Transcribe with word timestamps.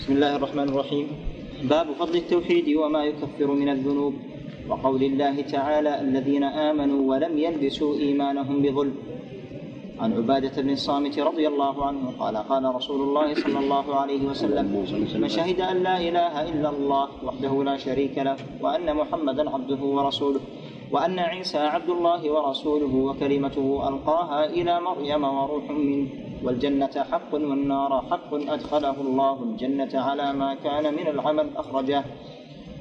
بسم 0.00 0.12
الله 0.16 0.36
الرحمن 0.36 0.68
الرحيم. 0.68 1.06
باب 1.68 1.92
فضل 1.92 2.16
التوحيد 2.16 2.76
وما 2.76 3.04
يكفر 3.04 3.46
من 3.52 3.68
الذنوب. 3.68 4.14
وقول 4.68 5.02
الله 5.02 5.40
تعالى 5.40 6.00
الذين 6.00 6.44
آمنوا 6.44 7.00
ولم 7.10 7.38
يلبسوا 7.38 7.94
إيمانهم 7.94 8.62
بظلم. 8.62 8.96
عن 10.00 10.12
عبادة 10.12 10.62
بن 10.62 10.70
الصامت 10.70 11.18
رضي 11.18 11.48
الله 11.48 11.86
عنه 11.86 12.12
قال 12.18 12.36
قال 12.36 12.74
رسول 12.74 13.00
الله 13.00 13.34
صلى 13.34 13.58
الله 13.58 13.94
عليه 13.94 14.22
وسلم 14.24 14.66
من 15.20 15.28
شهد 15.28 15.60
أن 15.60 15.76
لا 15.82 16.00
إله 16.00 16.48
إلا 16.48 16.68
الله 16.70 17.08
وحده 17.24 17.64
لا 17.64 17.76
شريك 17.76 18.18
له 18.18 18.36
وأن 18.60 18.96
محمدا 18.96 19.50
عبده 19.50 19.82
ورسوله 19.84 20.40
وأن 20.92 21.18
عيسى 21.18 21.58
عبد 21.58 21.90
الله 21.90 22.30
ورسوله 22.30 22.94
وكلمته 22.96 23.88
ألقاها 23.88 24.40
إلى 24.46 24.80
مريم 24.80 25.24
وروح 25.24 25.70
منه. 25.70 26.29
والجنة 26.44 27.04
حق 27.10 27.34
والنار 27.34 28.04
حق 28.10 28.34
أدخله 28.34 29.00
الله 29.00 29.42
الجنة 29.42 29.92
على 29.94 30.32
ما 30.32 30.54
كان 30.54 30.94
من 30.94 31.06
العمل 31.06 31.46
أخرجه. 31.56 32.04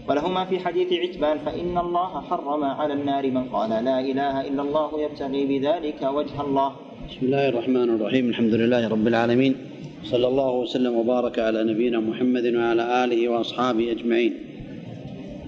ولهما 0.07 0.45
في 0.45 0.59
حديث 0.59 0.93
عتبان 0.93 1.37
فإن 1.37 1.77
الله 1.77 2.21
حرم 2.21 2.63
على 2.63 2.93
النار 2.93 3.31
من 3.31 3.43
قال 3.43 3.69
لا 3.69 3.99
إله 3.99 4.47
إلا 4.47 4.61
الله 4.61 5.01
يبتغي 5.01 5.45
بذلك 5.45 6.01
وجه 6.01 6.41
الله. 6.41 6.69
بسم 7.09 7.25
الله 7.25 7.49
الرحمن 7.49 7.89
الرحيم. 7.95 8.29
الحمد 8.29 8.53
لله 8.53 8.87
رب 8.87 9.07
العالمين. 9.07 9.55
صلى 10.03 10.27
الله 10.27 10.51
وسلم 10.51 10.93
وبارك 10.95 11.39
على 11.39 11.63
نبينا 11.63 11.99
محمد 11.99 12.45
وعلى 12.55 13.03
آله 13.03 13.29
وأصحابه 13.29 13.91
أجمعين. 13.91 14.33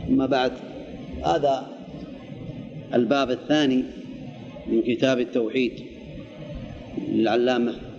أما 0.10 0.26
بعد 0.26 0.52
هذا 1.26 1.68
الباب 2.94 3.32
الثاني 3.32 3.84
من 4.68 4.82
كتاب 4.82 5.20
التوحيد 5.20 5.74
للعلامة 7.08 7.91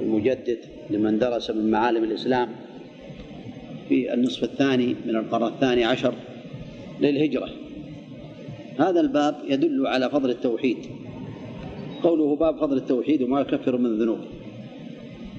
المجدد 0.00 0.58
لمن 0.90 1.18
درس 1.18 1.50
من 1.50 1.70
معالم 1.70 2.04
الإسلام 2.04 2.48
في 3.88 4.14
النصف 4.14 4.44
الثاني 4.44 4.94
من 5.06 5.16
القرن 5.16 5.46
الثاني 5.46 5.84
عشر 5.84 6.14
للهجرة. 7.00 7.48
هذا 8.78 9.00
الباب 9.00 9.34
يدل 9.48 9.86
على 9.86 10.10
فضل 10.10 10.30
التوحيد. 10.30 10.76
قوله 12.02 12.36
باب 12.36 12.56
فضل 12.56 12.76
التوحيد 12.76 13.22
وما 13.22 13.40
يكفر 13.40 13.76
من 13.76 13.86
الذنوب. 13.86 14.18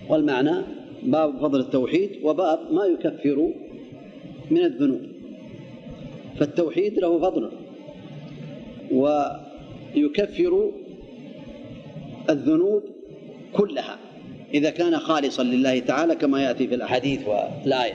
والمعنى 0.09 0.55
باب 1.03 1.37
فضل 1.37 1.59
التوحيد 1.59 2.09
وباب 2.23 2.59
ما 2.71 2.85
يكفر 2.85 3.51
من 4.51 4.63
الذنوب. 4.63 5.01
فالتوحيد 6.39 6.99
له 6.99 7.19
فضل 7.19 7.51
ويكفر 8.91 10.71
الذنوب 12.29 12.83
كلها. 13.53 13.97
إذا 14.53 14.69
كان 14.69 14.97
خالصا 14.97 15.43
لله 15.43 15.79
تعالى 15.79 16.15
كما 16.15 16.43
يأتي 16.43 16.67
في 16.67 16.75
الأحاديث. 16.75 17.27
والآية 17.27 17.93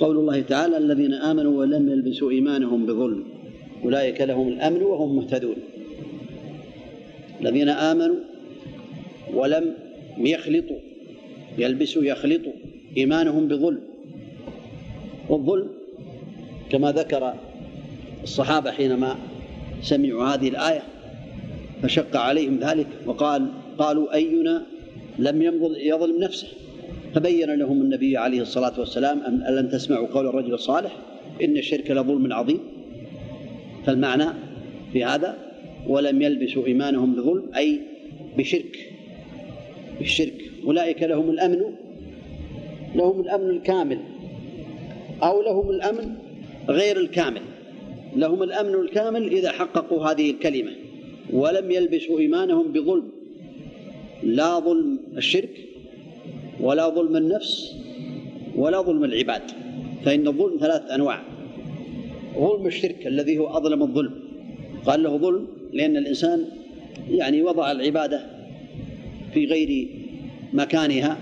قول 0.00 0.16
الله 0.16 0.40
تعالى 0.40 0.76
الذين 0.76 1.14
آمنوا 1.14 1.60
ولم 1.60 1.88
يلبسوا 1.88 2.30
إيمانهم 2.30 2.86
بظلم. 2.86 3.24
أولئك 3.84 4.20
لهم 4.20 4.48
الأمن 4.48 4.82
وهم 4.82 5.16
مهتدون. 5.16 5.56
الذين 7.40 7.68
آمنوا 7.68 8.16
ولم 9.34 9.74
يخلطوا 10.18 10.78
يلبسوا 11.58 12.04
يخلطوا 12.04 12.52
إيمانهم 12.96 13.48
بظلم. 13.48 13.80
والظلم 15.28 15.68
كما 16.70 16.92
ذكر 16.92 17.34
الصحابة 18.22 18.70
حينما 18.70 19.16
سمعوا 19.82 20.24
هذه 20.24 20.48
الآية 20.48 20.82
فشق 21.82 22.16
عليهم 22.16 22.58
ذلك 22.58 22.86
وقال 23.06 23.48
قالوا 23.78 24.14
أينا 24.14 24.62
لم 25.18 25.42
يظلم 25.76 26.18
نفسه. 26.18 26.48
فبين 27.14 27.50
لهم 27.50 27.82
النبي 27.82 28.16
عليه 28.16 28.40
الصلاة 28.40 28.80
والسلام 28.80 29.20
أن 29.20 29.46
ألم 29.48 29.68
تسمعوا 29.68 30.06
قول 30.06 30.26
الرجل 30.26 30.54
الصالح. 30.54 30.96
إن 31.42 31.56
الشرك 31.56 31.90
لظلم 31.90 32.32
عظيم. 32.32 32.60
فالمعنى 33.86 34.24
في 34.92 35.04
هذا 35.04 35.36
ولم 35.88 36.22
يلبسوا 36.22 36.66
إيمانهم 36.66 37.14
بظلم 37.14 37.44
أي 37.56 37.80
بشرك. 38.38 38.90
بالشرك 39.98 40.50
أولئك 40.64 41.02
لهم 41.02 41.30
الأمن. 41.30 41.62
لهم 42.94 43.20
الأمن 43.20 43.50
الكامل. 43.50 43.98
أو 45.22 45.42
لهم 45.42 45.70
الأمن 45.70 46.14
غير 46.68 46.96
الكامل. 46.96 47.42
لهم 48.16 48.42
الأمن 48.42 48.74
الكامل 48.74 49.32
إذا 49.32 49.52
حققوا 49.52 50.04
هذه 50.04 50.30
الكلمة. 50.30 50.70
ولم 51.32 51.70
يلبسوا 51.70 52.18
إيمانهم 52.18 52.72
بظلم. 52.72 53.21
لا 54.24 54.58
ظلم 54.58 54.98
الشرك 55.16 55.68
ولا 56.60 56.88
ظلم 56.88 57.16
النفس 57.16 57.74
ولا 58.56 58.82
ظلم 58.82 59.04
العباد 59.04 59.42
فإن 60.04 60.28
الظلم 60.28 60.58
ثلاث 60.60 60.90
أنواع. 60.90 61.22
ظلم 62.38 62.66
الشرك 62.66 63.06
الذي 63.06 63.38
هو 63.38 63.46
أظلم 63.46 63.82
الظلم. 63.82 64.14
قال 64.86 65.02
له 65.02 65.16
ظلم 65.16 65.46
لأن 65.72 65.96
الإنسان 65.96 66.44
يعني 67.10 67.42
وضع 67.42 67.72
العبادة 67.72 68.26
في 69.34 69.46
غير 69.46 69.88
مكانها 70.52 71.18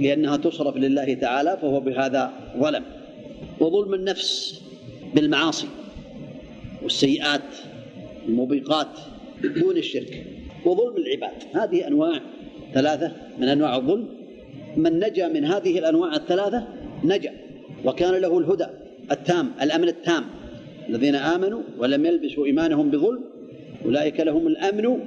لأنها 0.00 0.36
تصرف 0.36 0.76
لله 0.76 1.14
تعالى 1.14 1.58
فهو 1.62 1.80
بهذا 1.80 2.32
ظلم. 2.58 2.84
وظلم 3.60 3.94
النفس 3.94 4.62
بالمعاصي 5.14 5.66
والسيئات 6.82 7.54
الموبقات 8.28 8.88
دون 9.44 9.76
الشرك. 9.76 10.37
وظلم 10.68 10.96
العباد. 10.96 11.42
هذه 11.54 11.86
أنواع 11.86 12.20
ثلاثة 12.74 13.12
من 13.38 13.48
أنواع 13.48 13.76
الظلم. 13.76 14.08
من 14.76 14.98
نجا 14.98 15.28
من 15.28 15.44
هذه 15.44 15.78
الأنواع 15.78 16.14
الثلاثة 16.14 16.66
نجا 17.04 17.32
وكان 17.84 18.14
له 18.14 18.38
الهدى 18.38 18.66
التام 19.10 19.50
الأمن 19.62 19.88
التام. 19.88 20.24
الذين 20.88 21.14
آمنوا 21.14 21.62
ولم 21.78 22.06
يلبسوا 22.06 22.46
إيمانهم 22.46 22.90
بظلم 22.90 23.20
أولئك 23.84 24.20
لهم 24.20 24.46
الأمن 24.46 24.98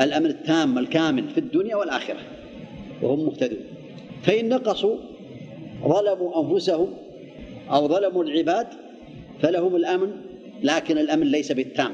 الأمن 0.00 0.26
التام 0.26 0.78
الكامل 0.78 1.28
في 1.28 1.38
الدنيا 1.38 1.76
والآخرة 1.76 2.20
وهم 3.02 3.26
مهتدون. 3.26 3.64
فإن 4.22 4.48
نقصوا 4.48 4.96
ظلموا 5.88 6.42
أنفسهم 6.42 6.88
أو 7.70 7.88
ظلموا 7.88 8.24
العباد 8.24 8.66
فلهم 9.42 9.76
الأمن 9.76 10.10
لكن 10.62 10.98
الأمن 10.98 11.26
ليس 11.26 11.52
بالتام. 11.52 11.92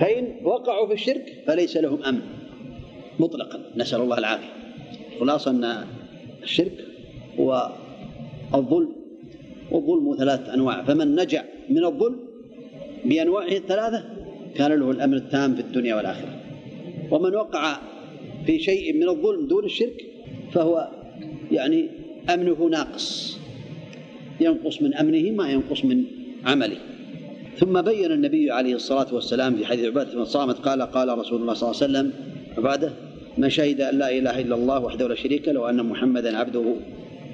فإن 0.00 0.36
وقعوا 0.44 0.86
في 0.86 0.92
الشرك 0.92 1.42
فليس 1.46 1.76
لهم 1.76 2.02
أمن. 2.02 2.20
مطلقا. 3.20 3.60
نسأل 3.76 4.00
الله 4.00 4.18
العافية. 4.18 4.52
خلاصة 5.20 5.50
أن 5.50 5.84
الشرك 6.42 6.72
هو 7.40 7.72
الظلم 8.54 8.92
والظلم 9.70 10.16
ثلاث 10.18 10.48
أنواع. 10.48 10.84
فمن 10.84 11.14
نجا 11.14 11.44
من 11.68 11.84
الظلم 11.84 12.16
بأنواعه 13.04 13.52
الثلاثة 13.52 14.04
كان 14.54 14.72
له 14.72 14.90
الأمن 14.90 15.14
التام 15.14 15.54
في 15.54 15.60
الدنيا 15.60 15.94
والآخرة. 15.94 16.40
ومن 17.10 17.34
وقع 17.34 17.78
في 18.46 18.58
شيء 18.58 18.96
من 18.96 19.08
الظلم 19.08 19.46
دون 19.46 19.64
الشرك 19.64 20.04
فهو 20.52 20.88
يعني 21.52 21.88
أمنه 22.34 22.68
ناقص. 22.70 23.38
ينقص 24.40 24.82
من 24.82 24.94
أمنه 24.94 25.30
ما 25.30 25.50
ينقص 25.50 25.84
من 25.84 26.04
عمله. 26.44 26.91
ثم 27.58 27.82
بين 27.82 28.12
النبي 28.12 28.50
عليه 28.50 28.74
الصلاة 28.74 29.14
والسلام 29.14 29.56
في 29.56 29.66
حديث 29.66 29.84
عبادة 29.84 30.14
بن 30.14 30.24
صامت 30.24 30.58
قال 30.58 30.82
قال 30.82 31.18
رسول 31.18 31.40
الله 31.40 31.54
صلى 31.54 31.70
الله 31.70 31.82
عليه 31.82 31.92
وسلم 31.92 32.12
عبادة 32.58 32.92
من 33.38 33.50
شهد 33.50 33.80
أن 33.80 33.98
لا 33.98 34.10
إله 34.10 34.40
إلا 34.40 34.54
الله 34.54 34.84
وحده 34.84 35.08
لا 35.08 35.14
شريك 35.14 35.48
له 35.48 35.60
وأن 35.60 35.82
محمدا 35.82 36.38
عبده 36.38 36.74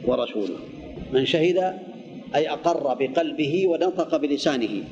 ورسوله. 0.06 0.56
من 1.12 1.26
شهد 1.26 1.74
أي 2.34 2.50
أقر 2.50 2.94
بقلبه 2.94 3.66
ونطق 3.66 4.16
بلسانه 4.16 4.84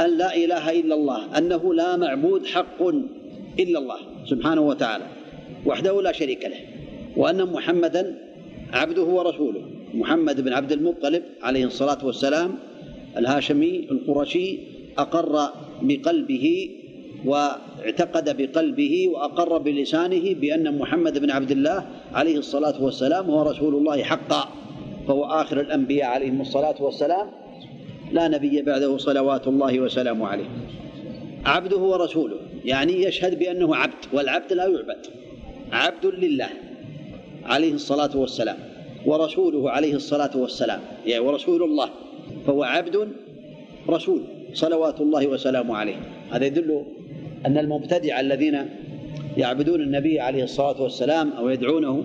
أن 0.00 0.18
لا 0.18 0.36
إله 0.36 0.80
إلا 0.80 0.94
الله 0.94 1.38
أنه 1.38 1.74
لا 1.74 1.96
معبود 1.96 2.46
حق 2.46 2.82
إلا 3.58 3.78
الله 3.78 3.96
سبحانه 4.26 4.60
وتعالى 4.60 5.04
وحده 5.66 6.02
لا 6.02 6.12
شريك 6.12 6.44
له 6.44 6.60
وأن 7.16 7.44
محمدا 7.44 8.18
عبده 8.72 9.04
ورسوله. 9.04 9.62
محمد 9.94 10.40
بن 10.40 10.52
عبد 10.52 10.72
المطلب 10.72 11.22
عليه 11.42 11.64
الصلاة 11.64 12.06
والسلام 12.06 12.54
الهاشمي 13.18 13.86
القرشي 13.90 14.58
أقر 14.98 15.52
بقلبه 15.82 16.70
واعتقد 17.24 18.36
بقلبه 18.36 19.08
وأقر 19.08 19.58
بلسانه 19.58 20.34
بأن 20.34 20.78
محمد 20.78 21.18
بن 21.18 21.30
عبد 21.30 21.50
الله 21.50 21.86
عليه 22.14 22.38
الصلاة 22.38 22.82
والسلام 22.84 23.30
هو 23.30 23.42
رسول 23.42 23.74
الله 23.74 24.02
حقا 24.02 24.48
فهو 25.08 25.24
آخر 25.24 25.60
الأنبياء 25.60 26.08
عليهم 26.08 26.40
الصلاة 26.40 26.82
والسلام. 26.82 27.30
لا 28.12 28.28
نبي 28.28 28.62
بعده 28.62 28.98
صلوات 28.98 29.48
الله 29.48 29.80
وسلامه 29.80 30.26
عليه. 30.26 30.48
عبده 31.46 31.78
ورسوله 31.78 32.36
يعني 32.64 33.04
يشهد 33.04 33.38
بأنه 33.38 33.76
عبد 33.76 33.94
والعبد 34.12 34.52
لا 34.52 34.66
يعبد. 34.66 35.06
عبد 35.72 36.06
لله 36.06 36.48
عليه 37.44 37.72
الصلاة 37.72 38.16
والسلام 38.16 38.56
ورسوله 39.06 39.70
عليه 39.70 39.94
الصلاة 39.94 40.36
والسلام 40.36 40.80
يعني 41.06 41.24
ورسول 41.24 41.62
الله 41.62 41.90
فهو 42.46 42.62
عبد 42.62 43.08
رسول. 43.88 44.22
صلوات 44.52 45.00
الله 45.00 45.26
وسلامه 45.26 45.76
عليه. 45.76 45.96
هذا 46.30 46.46
يدل 46.46 46.84
أن 47.46 47.58
المبتدع 47.58 48.20
الذين 48.20 48.68
يعبدون 49.36 49.80
النبي 49.80 50.20
عليه 50.20 50.44
الصلاة 50.44 50.82
والسلام 50.82 51.32
أو 51.32 51.48
يدعونه 51.48 52.04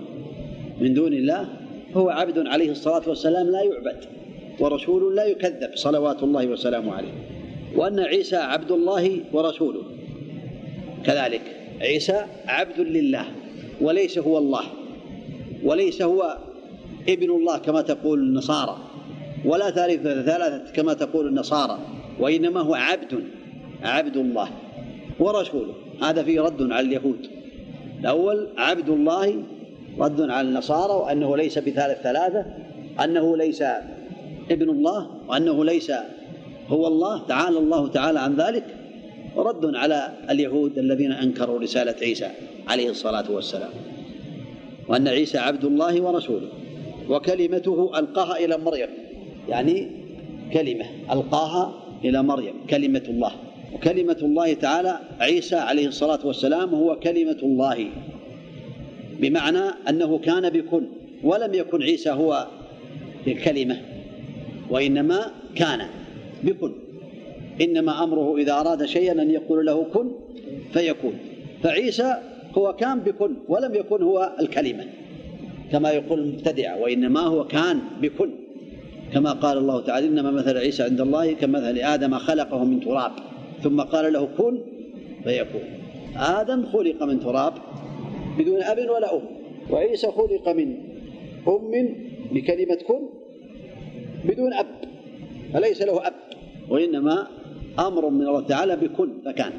من 0.80 0.94
دون 0.94 1.12
الله 1.12 1.48
فهو 1.94 2.08
عبد 2.08 2.46
عليه 2.46 2.70
الصلاة 2.70 3.02
والسلام 3.08 3.46
لا 3.46 3.62
يعبد 3.62 4.04
ورسول 4.60 5.16
لا 5.16 5.24
يكذب 5.24 5.70
صلوات 5.74 6.22
الله 6.22 6.46
وسلامه 6.46 6.94
عليه. 6.94 7.12
وأن 7.76 8.00
عيسى 8.00 8.36
عبد 8.36 8.70
الله 8.70 9.20
ورسوله. 9.32 9.82
كذلك 11.04 11.42
عيسى 11.80 12.24
عبد 12.46 12.80
لله 12.80 13.24
وليس 13.80 14.18
هو 14.18 14.38
الله 14.38 14.64
وليس 15.64 16.02
هو 16.02 16.36
ابن 17.08 17.30
الله 17.30 17.58
كما 17.58 17.82
تقول 17.82 18.18
النصارى. 18.18 18.87
ولا 19.44 19.70
ثالثة 19.70 20.22
ثلاثة 20.22 20.72
كما 20.72 20.94
تقول 20.94 21.26
النصارى 21.26 21.78
وإنما 22.20 22.60
هو 22.60 22.74
عبد 22.74 23.24
عبد 23.82 24.16
الله 24.16 24.48
ورسوله. 25.20 25.74
هذا 26.02 26.22
فيه 26.22 26.40
رد 26.40 26.72
على 26.72 26.86
اليهود. 26.86 27.26
الأول 28.00 28.48
عبد 28.56 28.88
الله 28.88 29.42
رد 29.98 30.20
على 30.20 30.48
النصارى 30.48 30.92
وأنه 30.92 31.36
ليس 31.36 31.58
بثالث 31.58 32.02
ثلاثة 32.02 32.46
أنه 33.04 33.36
ليس 33.36 33.62
ابن 34.50 34.70
الله 34.70 35.10
وأنه 35.28 35.64
ليس 35.64 35.92
هو 36.68 36.86
الله 36.86 37.26
تعالى 37.26 37.58
الله 37.58 37.88
تعالى 37.88 38.20
عن 38.20 38.36
ذلك. 38.36 38.64
رد 39.36 39.76
على 39.76 40.12
اليهود 40.30 40.78
الذين 40.78 41.12
أنكروا 41.12 41.58
رسالة 41.58 41.94
عيسى 42.02 42.30
عليه 42.68 42.90
الصلاة 42.90 43.30
والسلام 43.30 43.70
وأن 44.88 45.08
عيسى 45.08 45.38
عبد 45.38 45.64
الله 45.64 46.00
ورسوله 46.00 46.48
وكلمته 47.08 47.90
ألقاها 47.98 48.36
إلى 48.44 48.58
مريم. 48.58 48.88
يعني 49.48 49.88
كلمة 50.52 50.84
ألقاها 51.12 51.82
إلى 52.04 52.22
مريم 52.22 52.54
كلمة 52.70 53.02
الله. 53.08 53.32
وكلمة 53.74 54.16
الله 54.22 54.54
تعالى 54.54 54.98
عيسى 55.20 55.56
عليه 55.56 55.86
الصلاة 55.88 56.26
والسلام 56.26 56.74
هو 56.74 56.96
كلمة 56.96 57.38
الله. 57.42 57.86
بمعنى 59.20 59.60
أنه 59.88 60.18
كان 60.18 60.50
بكل 60.50 60.82
ولم 61.24 61.54
يكن 61.54 61.82
عيسى 61.82 62.10
هو 62.10 62.46
الكلمة 63.26 63.76
وإنما 64.70 65.30
كان 65.54 65.86
بكل. 66.44 66.72
إنما 67.60 68.04
أمره 68.04 68.36
إذا 68.36 68.52
أراد 68.52 68.84
شيئا 68.84 69.22
أن 69.22 69.30
يقول 69.30 69.66
له 69.66 69.84
كن 69.94 70.10
فيكون. 70.72 71.12
فعيسى 71.62 72.16
هو 72.58 72.72
كان 72.72 73.00
بكل 73.00 73.30
ولم 73.48 73.74
يكن 73.74 74.02
هو 74.02 74.32
الكلمة 74.40 74.84
كما 75.72 75.90
يقول 75.90 76.18
المبتدعة 76.18 76.78
وإنما 76.80 77.20
هو 77.20 77.44
كان 77.44 77.80
بكل. 78.02 78.30
كما 79.14 79.32
قال 79.32 79.58
الله 79.58 79.80
تعالى 79.80 80.06
إنما 80.06 80.30
مثل 80.30 80.56
عيسى 80.56 80.82
عند 80.82 81.00
الله 81.00 81.32
كمثل 81.32 81.78
آدم 81.78 82.18
خلقه 82.18 82.64
من 82.64 82.80
تراب. 82.80 83.12
ثم 83.62 83.80
قال 83.80 84.12
له 84.12 84.28
كن 84.38 84.58
فيكون. 85.24 85.62
آدم 86.16 86.66
خلق 86.66 87.02
من 87.02 87.20
تراب 87.20 87.54
بدون 88.38 88.62
أب 88.62 88.78
ولا 88.78 89.16
أم 89.16 89.22
وعيسى 89.70 90.06
خلق 90.06 90.48
من 90.48 90.76
أم 91.48 91.94
بكلمة 92.32 92.74
كن 92.74 93.02
بدون 94.24 94.52
أب 94.52 94.66
فليس 95.52 95.82
له 95.82 96.06
أب 96.06 96.14
وإنما 96.68 97.26
أمر 97.78 98.08
من 98.08 98.22
الله 98.22 98.40
تعالى 98.40 98.76
بكن 98.76 99.08
فكان. 99.24 99.52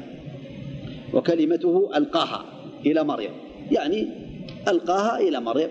وكلمته 1.14 1.90
ألقاها 1.96 2.44
إلى 2.86 3.04
مريم. 3.04 3.30
يعني 3.72 4.08
ألقاها 4.68 5.20
إلى 5.20 5.40
مريم. 5.40 5.68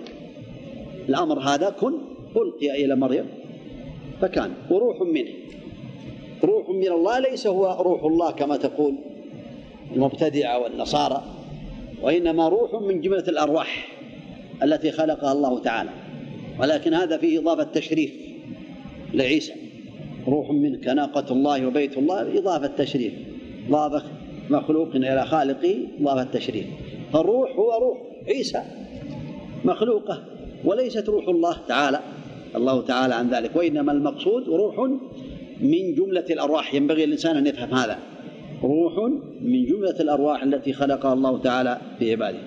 الأمر 1.10 1.40
هذا 1.40 1.70
كن 1.70 1.94
ألقي 2.36 2.86
إلى 2.86 2.96
مريم. 2.96 3.39
فكان 4.22 4.52
وروح 4.70 5.02
منه. 5.02 5.32
روح 6.44 6.70
من 6.70 6.88
الله 6.88 7.20
ليس 7.20 7.48
هو 7.48 7.78
روح 7.82 8.04
الله 8.04 8.32
كما 8.32 8.58
تقول 8.58 8.96
المبتدعة 9.96 10.60
والنصارى 10.60 11.24
وإنما 12.02 12.50
روح 12.50 12.82
من 12.82 13.02
جملة 13.02 13.24
الأرواح 13.28 13.88
التي 14.64 14.92
خلقها 14.92 15.32
الله 15.32 15.60
تعالى. 15.60 15.90
ولكن 16.60 16.94
هذا 16.94 17.18
فيه 17.18 17.40
إضافة 17.40 17.64
تشريف 17.64 18.12
لعيسى. 19.14 19.54
روح 20.28 20.52
منك 20.52 20.88
ناقة 20.88 21.34
الله 21.34 21.68
وبيت 21.68 21.98
الله 21.98 22.40
إضافة 22.40 22.68
تشريف. 22.68 23.14
إضافة 23.70 24.04
مخلوق 24.50 24.96
إلى 24.96 25.26
خالقه 25.26 25.76
إضافة 26.02 26.24
تشريف. 26.24 26.66
فالروح 27.14 27.56
هو 27.56 27.72
روح 27.72 27.98
عيسى 28.28 28.64
مخلوقة 29.66 30.24
وليست 30.66 31.10
روح 31.10 31.28
الله 31.28 31.58
تعالى. 31.68 32.00
الله 32.56 32.82
تعالى 32.82 33.16
عن 33.16 33.30
ذلك. 33.30 33.56
وإنما 33.56 33.92
المقصود 33.92 34.50
روح 34.50 34.80
من 35.62 35.96
جملة 35.96 36.26
الأرواح. 36.30 36.74
ينبغي 36.74 37.04
الإنسان 37.04 37.38
أن 37.38 37.48
يفهم 37.48 37.74
هذا. 37.74 38.00
روح 38.64 38.94
من 39.42 39.66
جملة 39.66 39.96
الأرواح 40.00 40.44
التي 40.44 40.74
خلقها 40.74 41.14
الله 41.14 41.38
تعالى 41.38 41.78
في 42.00 42.12
عباده. 42.12 42.40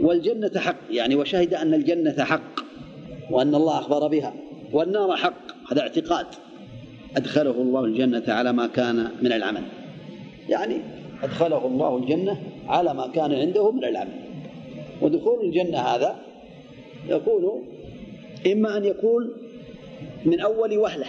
والجنة 0.00 0.50
حق. 0.56 0.76
يعني 0.90 1.14
وشهد 1.14 1.54
أن 1.54 1.74
الجنة 1.74 2.24
حق 2.24 2.60
وأن 3.30 3.54
الله 3.54 3.78
أخبر 3.78 4.08
بها. 4.08 4.34
والنار 4.72 5.16
حق. 5.16 5.72
هذا 5.72 5.80
اعتقاد. 5.80 6.26
أدخله 7.16 7.50
الله 7.50 7.84
الجنة 7.84 8.24
على 8.28 8.52
ما 8.52 8.66
كان 8.66 9.08
من 9.22 9.32
العمل. 9.32 9.62
يعني 10.48 10.76
أدخله 11.22 11.66
الله 11.66 11.96
الجنة 11.96 12.36
على 12.68 12.94
ما 12.94 13.06
كان 13.06 13.32
عنده 13.32 13.70
من 13.70 13.84
العمل. 13.84 14.12
ودخول 15.02 15.44
الجنة 15.44 15.78
هذا 15.78 16.16
يكون 17.08 17.62
إما 18.46 18.76
أن 18.76 18.84
يكون 18.84 19.32
من 20.24 20.40
أول 20.40 20.78
وهلة 20.78 21.06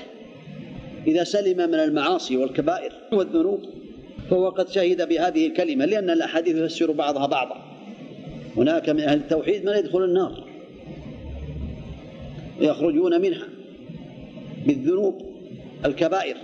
إذا 1.08 1.24
سلم 1.24 1.58
من 1.58 1.80
المعاصي 1.80 2.38
والكبائر 2.38 2.94
والذنوب 3.12 3.60
فهو 4.30 4.50
قد 4.50 4.70
شهد 4.70 5.08
بهذه 5.10 5.48
الكلمة 5.48 5.86
لأن 5.86 6.10
الأحاديث 6.10 6.58
تفسر 6.58 6.92
بعضها 6.92 7.26
بعضا. 7.28 7.56
هناك 8.58 8.90
من 8.90 9.00
أهل 9.00 9.18
التوحيد 9.18 9.66
من 9.66 9.78
يدخل 9.78 10.04
النار 10.04 10.44
ويخرجون 12.62 13.22
منها 13.22 13.48
بالذنوب 14.66 15.22
الكبائر. 15.86 16.38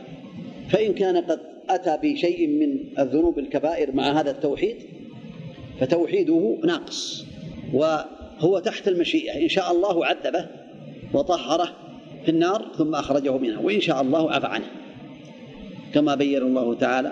فإن 0.69 0.93
كان 0.93 1.17
قد 1.17 1.39
أتى 1.69 1.97
بشيء 2.03 2.47
من 2.47 2.79
الذنوب 2.99 3.39
الكبائر 3.39 3.91
مع 3.91 4.19
هذا 4.19 4.31
التوحيد 4.31 4.75
فتوحيده 5.79 6.57
ناقص 6.63 7.25
وهو 7.73 8.59
تحت 8.59 8.87
المشيئة 8.87 9.43
إن 9.43 9.49
شاء 9.49 9.71
الله 9.71 10.05
عذبه 10.05 10.45
وطهره 11.13 11.69
في 12.25 12.31
النار 12.31 12.65
ثم 12.77 12.95
أخرجه 12.95 13.37
منها 13.37 13.59
وإن 13.59 13.81
شاء 13.81 14.01
الله 14.01 14.31
عفى 14.31 14.47
عنه. 14.47 14.65
كما 15.93 16.15
بين 16.15 16.41
الله 16.41 16.75
تعالى 16.75 17.11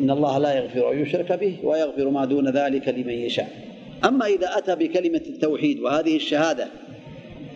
إن 0.00 0.10
الله 0.10 0.38
لا 0.38 0.54
يغفر 0.54 0.92
أن 0.92 0.98
يشرك 0.98 1.32
به 1.32 1.58
ويغفر 1.62 2.10
ما 2.10 2.24
دون 2.24 2.48
ذلك 2.48 2.88
لمن 2.88 3.14
يشاء. 3.14 3.48
أما 4.04 4.26
إذا 4.26 4.58
أتى 4.58 4.74
بكلمة 4.74 5.22
التوحيد 5.26 5.80
وهذه 5.80 6.16
الشهادة 6.16 6.68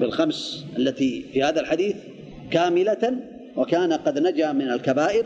بالخمس 0.00 0.66
التي 0.78 1.24
في 1.32 1.42
هذا 1.42 1.60
الحديث 1.60 1.96
كاملة 2.50 3.18
وكان 3.56 3.92
قد 3.92 4.18
نجا 4.18 4.52
من 4.52 4.70
الكبائر 4.70 5.24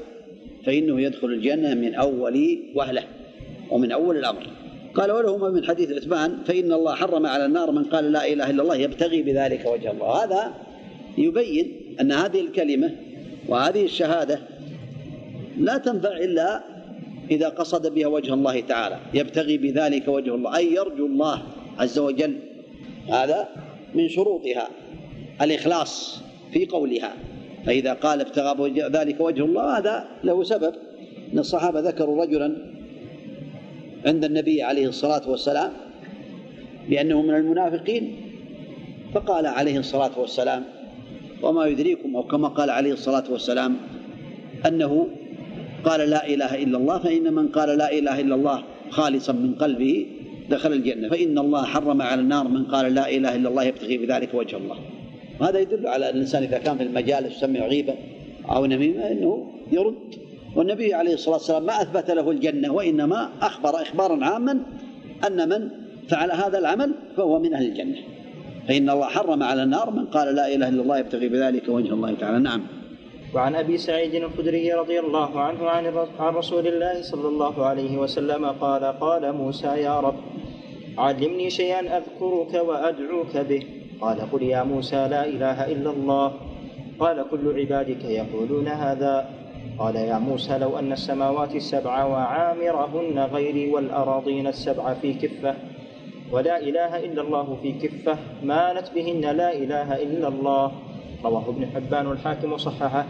فإنه 0.66 1.00
يدخل 1.00 1.26
الجنة 1.26 1.75
من 1.75 1.94
أول 1.94 2.59
وهلة 2.75 3.02
ومن 3.71 3.92
أول 3.92 4.16
الأمر. 4.16 4.47
قال 4.94 5.11
ولهما 5.11 5.50
من 5.50 5.64
حديث 5.64 5.92
عثمان 5.92 6.38
فإن 6.44 6.72
الله 6.72 6.94
حرم 6.94 7.26
على 7.26 7.46
النار 7.46 7.70
من 7.70 7.84
قال 7.84 8.12
لا 8.12 8.32
إله 8.32 8.50
إلا 8.50 8.62
الله 8.62 8.76
يبتغي 8.76 9.22
بذلك 9.22 9.66
وجه 9.66 9.90
الله. 9.90 10.25
هذا 10.25 10.54
يبين 11.18 11.96
أن 12.00 12.12
هذه 12.12 12.40
الكلمة 12.40 12.90
وهذه 13.49 13.84
الشهادة 13.84 14.38
لا 15.58 15.78
تنفع 15.78 16.16
إلا 16.16 16.64
إذا 17.30 17.49
قصد 17.49 17.94
بها 17.94 18.06
وجه 18.06 18.34
الله 18.34 18.61
تعالى. 18.61 18.99
يبتغي 19.14 19.58
بذلك 19.58 20.08
وجه 20.08 20.34
الله 20.34 20.56
أي 20.56 20.75
يرجو 20.75 21.06
الله 21.06 21.42
عز 21.78 21.99
وجل. 21.99 22.37
هذا 23.08 23.49
من 23.94 24.08
شروطها 24.08 24.68
الإخلاص 25.42 26.20
في 26.52 26.66
قولها. 26.66 27.12
فإذا 27.66 27.92
قال 27.92 28.20
ابتغى 28.20 28.70
ذلك 28.80 29.20
وجه 29.20 29.44
الله 29.44 29.78
هذا 29.78 30.08
له 30.25 30.42
سبب. 30.42 30.75
أن 31.32 31.38
الصحابة 31.38 31.80
ذكروا 31.80 32.25
رجلا 32.25 32.72
عند 34.06 34.25
النبي 34.25 34.62
عليه 34.62 34.88
الصلاة 34.88 35.30
والسلام 35.30 35.73
بأنه 36.88 37.23
من 37.23 37.35
المنافقين 37.35 38.16
فقال 39.14 39.47
عليه 39.47 39.78
الصلاة 39.78 40.21
والسلام 40.21 40.64
وما 41.42 41.66
يدريكم 41.66 42.16
أو 42.16 42.23
كما 42.23 42.49
قال 42.49 42.71
عليه 42.71 42.92
الصلاة 42.92 43.25
والسلام 43.30 43.76
أنه 44.66 45.09
قال 45.85 46.11
لا 46.11 46.26
إله 46.26 46.62
إلا 46.62 46.78
الله 46.78 46.99
فإن 46.99 47.35
من 47.35 47.49
قال 47.49 47.78
لا 47.78 47.92
إله 47.92 48.21
إلا 48.21 48.35
الله 48.35 48.62
خالصا 48.90 49.32
من 49.32 49.54
قلبه 49.54 50.06
دخل 50.50 50.73
الجنة 50.73 51.09
فإن 51.09 51.38
الله 51.38 51.64
حرم 51.64 52.02
على 52.02 52.21
النار 52.21 52.49
من 52.49 52.64
قال 52.64 52.94
لا 52.94 53.11
إله 53.11 53.37
إلا 53.37 53.49
الله 53.49 53.64
يبتغي 53.64 53.99
بذلك 53.99 54.35
وجه 54.35 54.56
الله. 54.56 54.76
وهذا 55.40 55.59
يدل 55.59 55.87
على 55.87 56.11
الإنسان 56.11 56.42
إذا 56.42 56.59
كان 56.59 56.76
في 56.76 56.82
المجالس 56.82 57.37
يسمع 57.37 57.66
غيبة 57.66 57.94
أو 58.50 58.66
نميمة 58.66 59.11
أنه 59.11 59.47
يرد. 59.73 59.94
والنبي 60.56 60.94
عليه 60.94 61.14
الصلاة 61.14 61.37
والسلام 61.37 61.66
ما 61.66 61.82
أثبت 61.82 62.11
له 62.11 62.30
الجنة 62.30 62.73
وإنما 62.73 63.30
أخبر 63.42 63.82
إخبارا 63.82 64.25
عاما 64.25 64.62
أن 65.26 65.49
من 65.49 65.71
فعل 66.09 66.30
هذا 66.30 66.59
العمل 66.59 66.94
فهو 67.16 67.38
من 67.38 67.54
أهل 67.54 67.66
الجنة. 67.66 67.97
فإن 68.68 68.90
الله 68.90 69.06
حرم 69.06 69.42
على 69.42 69.62
النار 69.62 69.90
من 69.90 70.06
قال 70.06 70.35
لا 70.35 70.54
إله 70.54 70.68
إلا 70.68 70.82
الله 70.82 70.99
يبتغي 70.99 71.28
بذلك 71.28 71.68
وجه 71.68 71.92
الله 71.92 72.14
تعالى. 72.14 72.38
نعم. 72.38 72.62
وعن 73.35 73.54
أبي 73.54 73.78
سعيد 73.78 74.14
الخدري 74.14 74.73
رضي 74.73 75.00
الله 75.00 75.40
عنه 75.40 75.68
عن 75.68 76.35
رسول 76.35 76.66
الله 76.66 77.02
صلى 77.02 77.28
الله 77.28 77.66
عليه 77.66 77.99
وسلم 77.99 78.44
قال 78.47 78.85
قال 78.85 79.32
موسى 79.32 79.66
يا 79.66 80.00
رب 80.00 80.21
علمني 80.99 81.50
شيئا 81.50 81.80
أذكرك 81.80 82.54
وأدعوك 82.54 83.37
به. 83.37 83.62
قال 84.00 84.30
قل 84.32 84.42
يا 84.42 84.62
موسى 84.62 85.09
لا 85.09 85.26
إله 85.26 85.73
إلا 85.73 85.90
الله. 85.90 86.32
قال 87.00 87.25
كل 87.30 87.61
عبادك 87.61 88.04
يقولون 88.04 88.68
هذا 88.68 89.41
قال 89.78 89.97
يا 89.97 90.19
موسى 90.19 90.59
لو 90.59 90.78
أن 90.78 90.92
السماوات 90.92 91.57
السبع 91.57 92.04
وعامرهن 92.04 93.19
غيري 93.19 93.71
والأراضين 93.71 94.47
السبع 94.47 94.95
في 94.95 95.14
كفة 95.14 95.54
ولا 96.33 96.61
إله 96.61 97.04
إلا 97.04 97.23
الله 97.23 97.57
في 97.62 97.73
كفة 97.73 98.16
مالت 98.42 98.90
بهن 98.95 99.21
لا 99.21 99.52
إله 99.54 100.02
إلا 100.02 100.28
الله. 100.28 100.73
رواه 101.25 101.45
ابن 101.49 101.66
حبان 101.75 102.07
الحاكم 102.12 102.57
صححه. 102.57 103.04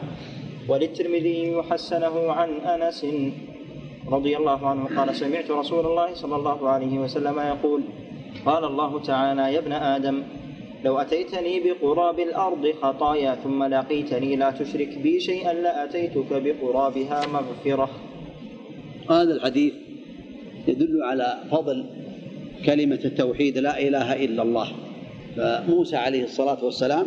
وللترمذي 0.68 1.52
يحسنه 1.52 2.32
عن 2.32 2.50
أنس 2.50 3.06
رضي 4.08 4.36
الله 4.36 4.68
عنه 4.68 4.88
قال 4.96 5.16
سمعت 5.16 5.50
رسول 5.50 5.86
الله 5.86 6.14
صلى 6.14 6.36
الله 6.36 6.68
عليه 6.68 6.98
وسلم 6.98 7.38
يقول 7.40 7.82
قال 8.46 8.64
الله 8.64 9.00
تعالى 9.00 9.54
يا 9.54 9.58
ابن 9.58 9.72
آدم 9.72 10.22
لو 10.84 10.98
أتيتني 10.98 11.60
بقراب 11.60 12.20
الأرض 12.20 12.72
خطايا 12.82 13.34
ثم 13.34 13.64
لقيتني 13.64 14.36
لا 14.36 14.50
تشرك 14.50 14.98
بي 14.98 15.20
شيئا 15.20 15.52
لأتيتك 15.52 16.32
بقرابها 16.32 17.26
مغفرة. 17.26 17.90
هذا 19.10 19.34
الحديث 19.34 19.74
يدل 20.68 21.02
على 21.02 21.38
فضل 21.50 21.84
كلمة 22.66 23.00
التوحيد 23.04 23.58
لا 23.58 23.80
إله 23.80 24.24
إلا 24.24 24.42
الله. 24.42 24.68
فموسى 25.36 25.96
عليه 25.96 26.24
الصلاة 26.24 26.64
والسلام 26.64 27.06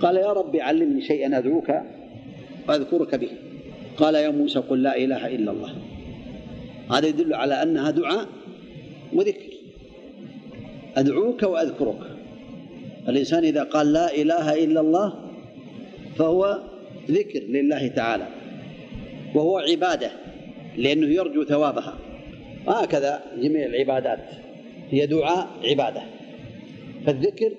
قال 0.00 0.16
يا 0.16 0.32
رب 0.32 0.56
علمني 0.56 1.02
شيئا 1.02 1.38
أدعوك 1.38 1.72
وأذكرك 2.68 3.14
به. 3.14 3.30
قال 3.96 4.14
يا 4.14 4.30
موسى 4.30 4.58
قل 4.58 4.82
لا 4.82 4.96
إله 4.96 5.26
إلا 5.26 5.52
الله. 5.52 5.74
هذا 6.90 7.06
يدل 7.06 7.34
على 7.34 7.62
أنها 7.62 7.90
دعاء 7.90 8.26
وذكر. 9.12 9.50
أدعوك 10.96 11.42
وأذكرك. 11.42 12.19
الإنسان 13.08 13.44
إذا 13.44 13.62
قال 13.62 13.92
لا 13.92 14.14
إله 14.14 14.64
إلا 14.64 14.80
الله 14.80 15.14
فهو 16.16 16.58
ذكر 17.10 17.40
لله 17.40 17.88
تعالى 17.88 18.26
وهو 19.34 19.58
عبادة 19.58 20.10
لأنه 20.76 21.06
يرجو 21.06 21.44
ثوابها. 21.44 21.98
هكذا 22.68 23.22
جميع 23.42 23.66
العبادات 23.66 24.24
هي 24.90 25.06
دعاء 25.06 25.46
عبادة. 25.64 26.02
فالذكر 27.06 27.52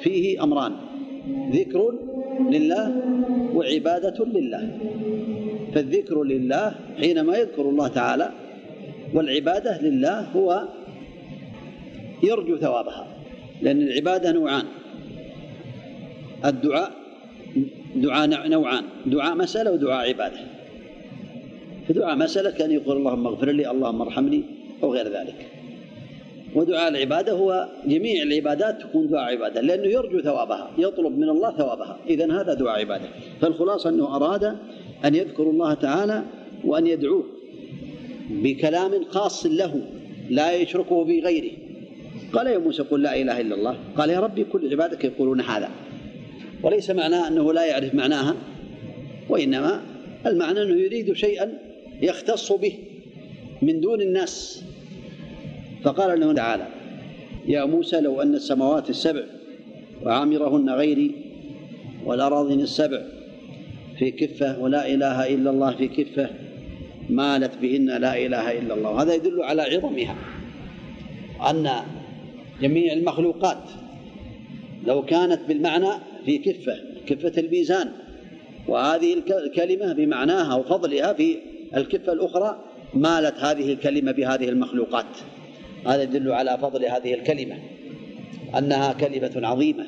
فيه 0.00 0.42
أمران 0.42 0.72
ذكر 1.52 1.94
لله 2.50 3.02
وعبادة 3.54 4.24
لله. 4.24 4.78
فالذكر 5.74 6.22
لله 6.22 6.74
حينما 6.98 7.36
يذكر 7.36 7.62
الله 7.62 7.88
تعالى 7.88 8.30
والعبادة 9.14 9.82
لله 9.82 10.20
هو 10.20 10.68
يرجو 12.22 12.56
ثوابها. 12.56 13.09
لأن 13.62 13.82
العبادة 13.82 14.32
نوعان. 14.32 14.64
الدعاء 16.44 16.92
دعاء 17.96 18.48
نوعان. 18.48 18.84
دعاء 19.06 19.34
مسألة 19.34 19.72
ودعاء 19.72 20.08
عبادة. 20.08 20.38
فدعاء 21.88 22.16
مسألة 22.16 22.50
كان 22.50 22.70
يقول 22.70 22.96
اللهم 22.96 23.26
اغفر 23.26 23.50
لي 23.50 23.70
اللهم 23.70 24.02
ارحمني 24.02 24.44
أو 24.82 24.94
غير 24.94 25.08
ذلك. 25.08 25.46
ودعاء 26.54 26.88
العبادة 26.88 27.32
هو 27.32 27.68
جميع 27.86 28.22
العبادات 28.22 28.82
تكون 28.82 29.08
دعاء 29.08 29.32
عبادة 29.32 29.60
لأنه 29.60 29.86
يرجو 29.86 30.20
ثوابها 30.20 30.70
يطلب 30.78 31.18
من 31.18 31.28
الله 31.28 31.56
ثوابها. 31.56 31.98
إذا 32.06 32.40
هذا 32.40 32.54
دعاء 32.54 32.80
عبادة. 32.80 33.08
فالخلاصة 33.40 33.90
أنه 33.90 34.16
أراد 34.16 34.44
أن 35.04 35.14
يذكر 35.14 35.50
الله 35.50 35.74
تعالى 35.74 36.22
وأن 36.64 36.86
يدعوه 36.86 37.24
بكلام 38.30 39.04
خاص 39.04 39.46
له 39.46 39.80
لا 40.30 40.52
يشركه 40.52 41.04
بغيره 41.04 41.59
قال 42.32 42.46
يا 42.46 42.58
موسى 42.58 42.82
قل 42.82 43.02
لا 43.02 43.16
إله 43.16 43.40
إلا 43.40 43.54
الله. 43.54 43.76
قال 43.96 44.10
يا 44.10 44.20
ربي 44.20 44.44
كل 44.44 44.70
عبادك 44.72 45.04
يقولون 45.04 45.40
هذا. 45.40 45.70
وليس 46.62 46.90
معناه 46.90 47.28
أنه 47.28 47.52
لا 47.52 47.64
يعرف 47.66 47.94
معناها 47.94 48.36
وإنما 49.28 49.80
المعنى 50.26 50.62
أنه 50.62 50.74
يريد 50.74 51.12
شيئا 51.12 51.52
يختص 52.02 52.52
به 52.52 52.78
من 53.62 53.80
دون 53.80 54.00
الناس. 54.00 54.64
فقال 55.82 56.20
له 56.20 56.32
تعالى 56.32 56.66
يا 57.46 57.64
موسى 57.64 58.00
لو 58.00 58.22
أن 58.22 58.34
السماوات 58.34 58.90
السبع 58.90 59.22
وعامرهن 60.02 60.70
غيري 60.70 61.14
والأراضين 62.04 62.60
السبع 62.60 63.02
في 63.98 64.10
كفة 64.10 64.58
ولا 64.58 64.94
إله 64.94 65.34
إلا 65.34 65.50
الله 65.50 65.76
في 65.76 65.88
كفة 65.88 66.30
مالت 67.08 67.58
بهن 67.62 67.86
لا 67.86 68.26
إله 68.26 68.58
إلا 68.58 68.74
الله. 68.74 69.02
هذا 69.02 69.14
يدل 69.14 69.42
على 69.42 69.62
عظمها 69.62 70.16
أن 71.50 71.70
جميع 72.62 72.92
المخلوقات. 72.92 73.62
لو 74.86 75.04
كانت 75.04 75.40
بالمعنى 75.48 75.90
في 76.24 76.38
كفة 76.38 76.76
كفة 77.06 77.40
الميزان. 77.40 77.88
وهذه 78.68 79.22
الكلمة 79.30 79.92
بمعناها 79.92 80.54
وفضلها 80.54 81.12
في 81.12 81.36
الكفة 81.76 82.12
الأخرى 82.12 82.64
مالت 82.94 83.38
هذه 83.38 83.72
الكلمة 83.72 84.12
بهذه 84.12 84.48
المخلوقات. 84.48 85.06
هذا 85.86 86.02
يدل 86.02 86.32
على 86.32 86.58
فضل 86.58 86.84
هذه 86.84 87.14
الكلمة 87.14 87.58
أنها 88.58 88.92
كلمة 88.92 89.32
عظيمة. 89.36 89.86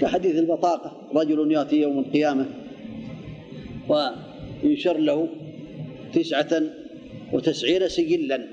كحديث 0.00 0.36
البطاقة 0.36 1.08
رجل 1.14 1.52
يأتي 1.52 1.80
يوم 1.80 1.98
القيامة 1.98 2.46
وينشر 3.88 4.98
له 4.98 5.28
تسعة 6.14 6.62
وتسعين 7.32 7.88
سجلا. 7.88 8.46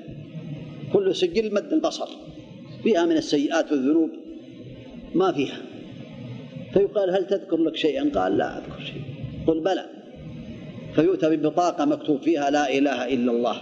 كل 0.94 1.16
سجل 1.16 1.54
مد 1.54 1.74
البصر. 1.74 2.08
فيها 2.84 3.06
من 3.06 3.18
السيئات 3.18 3.72
والذنوب 3.72 4.10
ما 5.16 5.32
فيها. 5.32 5.62
فيقال 6.74 7.10
هل 7.10 7.28
تذكر 7.28 7.58
لك 7.58 7.76
شيئا؟ 7.76 8.12
قال 8.16 8.38
لا 8.38 8.58
أذكر 8.58 8.80
شيئا. 8.86 9.04
قل 9.48 9.60
بلى. 9.60 9.86
فيؤتى 10.96 11.36
ببطاقة 11.36 11.86
مكتوب 11.86 12.22
فيها 12.22 12.50
لا 12.50 12.78
إله 12.78 13.14
إلا 13.14 13.32
الله 13.32 13.62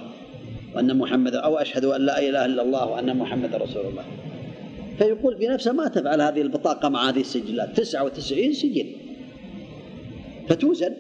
وأن 0.76 0.98
محمد 0.98 1.36
أو 1.36 1.58
أشهد 1.58 1.86
أن 1.86 2.02
لا 2.02 2.20
إله 2.20 2.46
إلا 2.46 2.62
الله 2.62 2.86
وأن 2.86 3.18
محمد 3.18 3.56
رسول 3.56 3.86
الله. 3.86 4.06
فيقول 4.98 5.36
بنفسه 5.36 5.72
ما 5.72 5.88
تفعل 5.88 6.22
هذه 6.22 6.42
البطاقة 6.42 6.90
مع 6.90 7.10
هذه 7.10 7.20
السجلات. 7.20 7.78
تسعة 7.78 8.04
وتسعين 8.04 8.54
سجل. 8.54 8.88
فتوزن. 10.50 10.94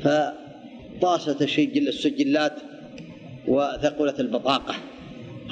فطاست 0.00 1.42
السجل 1.42 1.88
السجلات 1.88 2.52
وثقلت 3.48 4.20
البطاقة. 4.20 4.74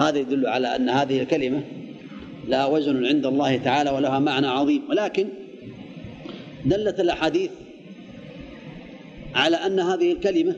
هذا 0.01 0.19
يدل 0.19 0.47
على 0.47 0.77
أن 0.77 0.89
هذه 0.89 1.23
الكلمة 1.23 1.63
لها 2.49 2.67
وزن 2.67 3.07
عند 3.07 3.27
الله 3.27 3.57
تعالى 3.57 3.91
ولها 3.91 4.19
معنى 4.19 4.47
عظيم. 4.47 4.83
ولكن 4.91 5.29
دلت 6.65 7.01
الأحاديث 7.01 7.51
على 9.35 9.57
أن 9.57 9.81
هذه 9.81 10.13
الكلمة 10.13 10.57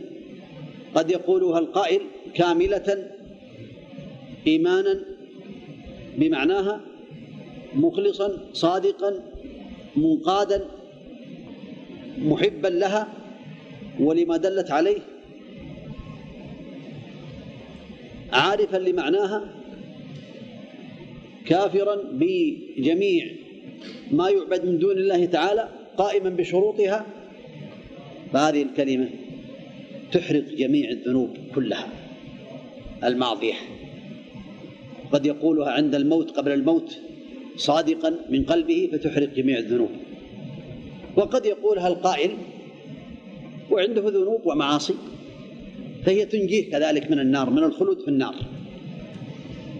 قد 0.94 1.10
يقولها 1.10 1.58
القائل 1.58 2.00
كاملة 2.34 3.08
إيمانا 4.46 5.00
بمعناها 6.18 6.80
مخلصا 7.74 8.38
صادقا 8.52 9.14
منقادا 9.96 10.64
محبا 12.18 12.68
لها 12.68 13.08
ولما 14.00 14.36
دلت 14.36 14.70
عليه 14.70 14.98
عارفا 18.32 18.76
لمعناها 18.76 19.54
كافرا 21.46 21.96
بجميع 22.12 23.26
ما 24.10 24.30
يعبد 24.30 24.64
من 24.64 24.78
دون 24.78 24.96
الله 24.96 25.24
تعالى 25.24 25.68
قائما 25.96 26.30
بشروطها؟ 26.30 27.06
فهذه 28.32 28.62
الكلمة 28.62 29.08
تحرق 30.12 30.44
جميع 30.44 30.90
الذنوب 30.90 31.36
كلها 31.54 31.88
الماضية. 33.04 33.54
قد 35.12 35.26
يقولها 35.26 35.70
عند 35.70 35.94
الموت 35.94 36.30
قبل 36.30 36.52
الموت 36.52 36.98
صادقا 37.56 38.14
من 38.30 38.44
قلبه 38.44 38.88
فتحرق 38.92 39.28
جميع 39.28 39.58
الذنوب. 39.58 39.90
وقد 41.16 41.46
يقولها 41.46 41.88
القائل 41.88 42.30
وعنده 43.70 44.08
ذنوب 44.08 44.46
ومعاصي. 44.46 44.94
فهي 46.08 46.24
تنجيه 46.24 46.70
كذلك 46.70 47.10
من 47.10 47.18
النار 47.18 47.50
من 47.50 47.64
الخلود 47.64 48.00
في 48.00 48.08
النار. 48.08 48.34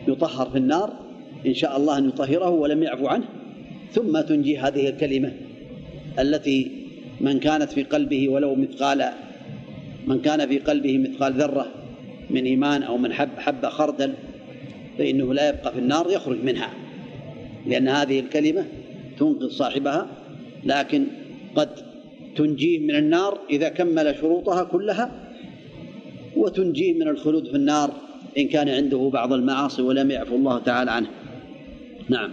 يطهر 0.08 0.50
في 0.50 0.58
النار 0.58 0.92
إن 1.46 1.54
شاء 1.54 1.76
الله 1.76 1.98
أن 1.98 2.08
يطهره 2.08 2.50
ولم 2.50 2.82
يعفو 2.82 3.06
عنه. 3.06 3.24
ثم 3.92 4.20
تنجي 4.20 4.58
هذه 4.58 4.88
الكلمة 4.88 5.32
التي 6.18 6.70
من 7.20 7.40
كانت 7.40 7.72
في 7.72 7.82
قلبه 7.82 8.28
ولو 8.28 8.54
مثقال 8.54 9.04
من 10.06 10.20
كان 10.20 10.48
في 10.48 10.58
قلبه 10.58 10.98
مثقال 10.98 11.32
ذرة 11.32 11.66
من 12.30 12.44
إيمان 12.44 12.82
أو 12.82 12.98
من 12.98 13.12
حب 13.12 13.28
حب 13.38 13.66
خردل 13.66 14.12
فإنه 14.98 15.34
لا 15.34 15.48
يبقى 15.48 15.72
في 15.72 15.78
النار 15.78 16.10
يخرج 16.10 16.44
منها. 16.44 16.70
لأن 17.66 17.88
هذه 17.88 18.20
الكلمة 18.20 18.64
تنقذ 19.18 19.48
صاحبها 19.48 20.06
لكن 20.64 21.06
قد 21.56 21.68
تنجيه 22.36 22.78
من 22.78 22.94
النار 22.94 23.38
إذا 23.50 23.68
كمل 23.68 24.16
شروطها 24.20 24.64
كلها 24.64 25.27
وتنجيه 26.38 26.94
من 26.94 27.08
الخلود 27.08 27.48
في 27.48 27.56
النار 27.56 27.90
إن 28.38 28.48
كان 28.48 28.68
عنده 28.68 29.10
بعض 29.12 29.32
المعاصي 29.32 29.82
ولم 29.82 30.10
يعفو 30.10 30.34
الله 30.34 30.58
تعالى 30.58 30.90
عنه 30.90 31.08
نعم 32.08 32.30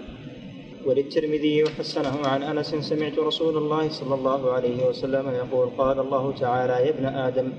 وللترمذي 0.86 1.64
وحسنه 1.64 2.28
عن 2.28 2.44
أنس 2.44 2.76
سمعت 2.76 3.20
رسول 3.20 3.58
الله 3.58 3.90
صلى 3.90 4.16
الله 4.16 4.52
عليه 4.52 4.88
وسلم 4.88 5.30
يقول 5.30 5.70
قال 5.78 6.00
الله 6.00 6.34
تعالى 6.40 6.74
يا 6.74 6.90
ابن 6.90 7.06
آدم 7.06 7.50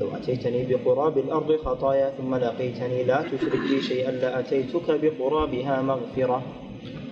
لو 0.00 0.16
أتيتني 0.16 0.64
بقراب 0.64 1.18
الأرض 1.18 1.56
خطايا 1.56 2.12
ثم 2.18 2.34
لقيتني 2.34 3.04
لا 3.04 3.22
تشرك 3.22 3.60
بي 3.70 3.82
شيئا 3.82 4.10
لأتيتك 4.10 5.00
بقرابها 5.02 5.82
مغفرة. 5.82 6.42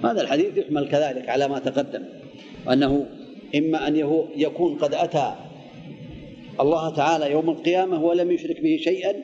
هذا 0.05 0.23
الحديث 0.23 0.57
يحمل 0.57 0.89
كذلك 0.89 1.29
على 1.29 1.49
ما 1.49 1.59
تقدم 1.59 2.03
أنه 2.73 3.07
إما 3.57 3.89
أن 3.89 3.97
يكون 4.37 4.75
قد 4.79 4.95
أتى 4.95 5.35
الله 6.61 6.95
تعالى 6.95 7.31
يوم 7.31 7.51
القيامة 7.51 8.05
ولم 8.05 8.31
يشرك 8.31 8.61
به 8.61 8.81
شيئا. 8.85 9.15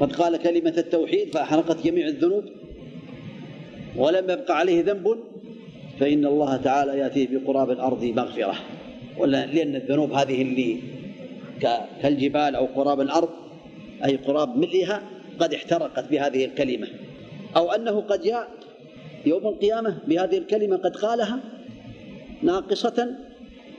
قد 0.00 0.12
قال 0.12 0.36
كلمة 0.36 0.74
التوحيد 0.78 1.28
فأحرقت 1.34 1.84
جميع 1.86 2.06
الذنوب. 2.06 2.44
ولم 3.96 4.30
يبقى 4.30 4.58
عليه 4.58 4.84
ذنب. 4.84 5.18
فإن 6.00 6.26
الله 6.26 6.56
تعالى 6.56 6.98
يأتيه 6.98 7.28
بقراب 7.30 7.70
الأرض 7.70 8.04
مغفرة. 8.04 8.54
لأن 9.26 9.76
الذنوب 9.76 10.12
هذه 10.12 10.42
اللي 10.42 10.78
كالجبال 12.02 12.56
أو 12.56 12.66
قراب 12.66 13.00
الأرض 13.00 13.28
أي 14.04 14.16
قراب 14.16 14.56
ملئها 14.56 15.02
قد 15.38 15.54
احترقت 15.54 16.10
بهذه 16.10 16.44
الكلمة. 16.44 16.88
أو 17.56 17.72
أنه 17.72 18.00
قد 18.00 18.22
جاء 18.22 18.48
يوم 19.26 19.46
القيامة 19.46 19.98
بهذه 20.06 20.38
الكلمة 20.38 20.76
قد 20.76 20.96
قالها 20.96 21.40
ناقصة 22.42 23.08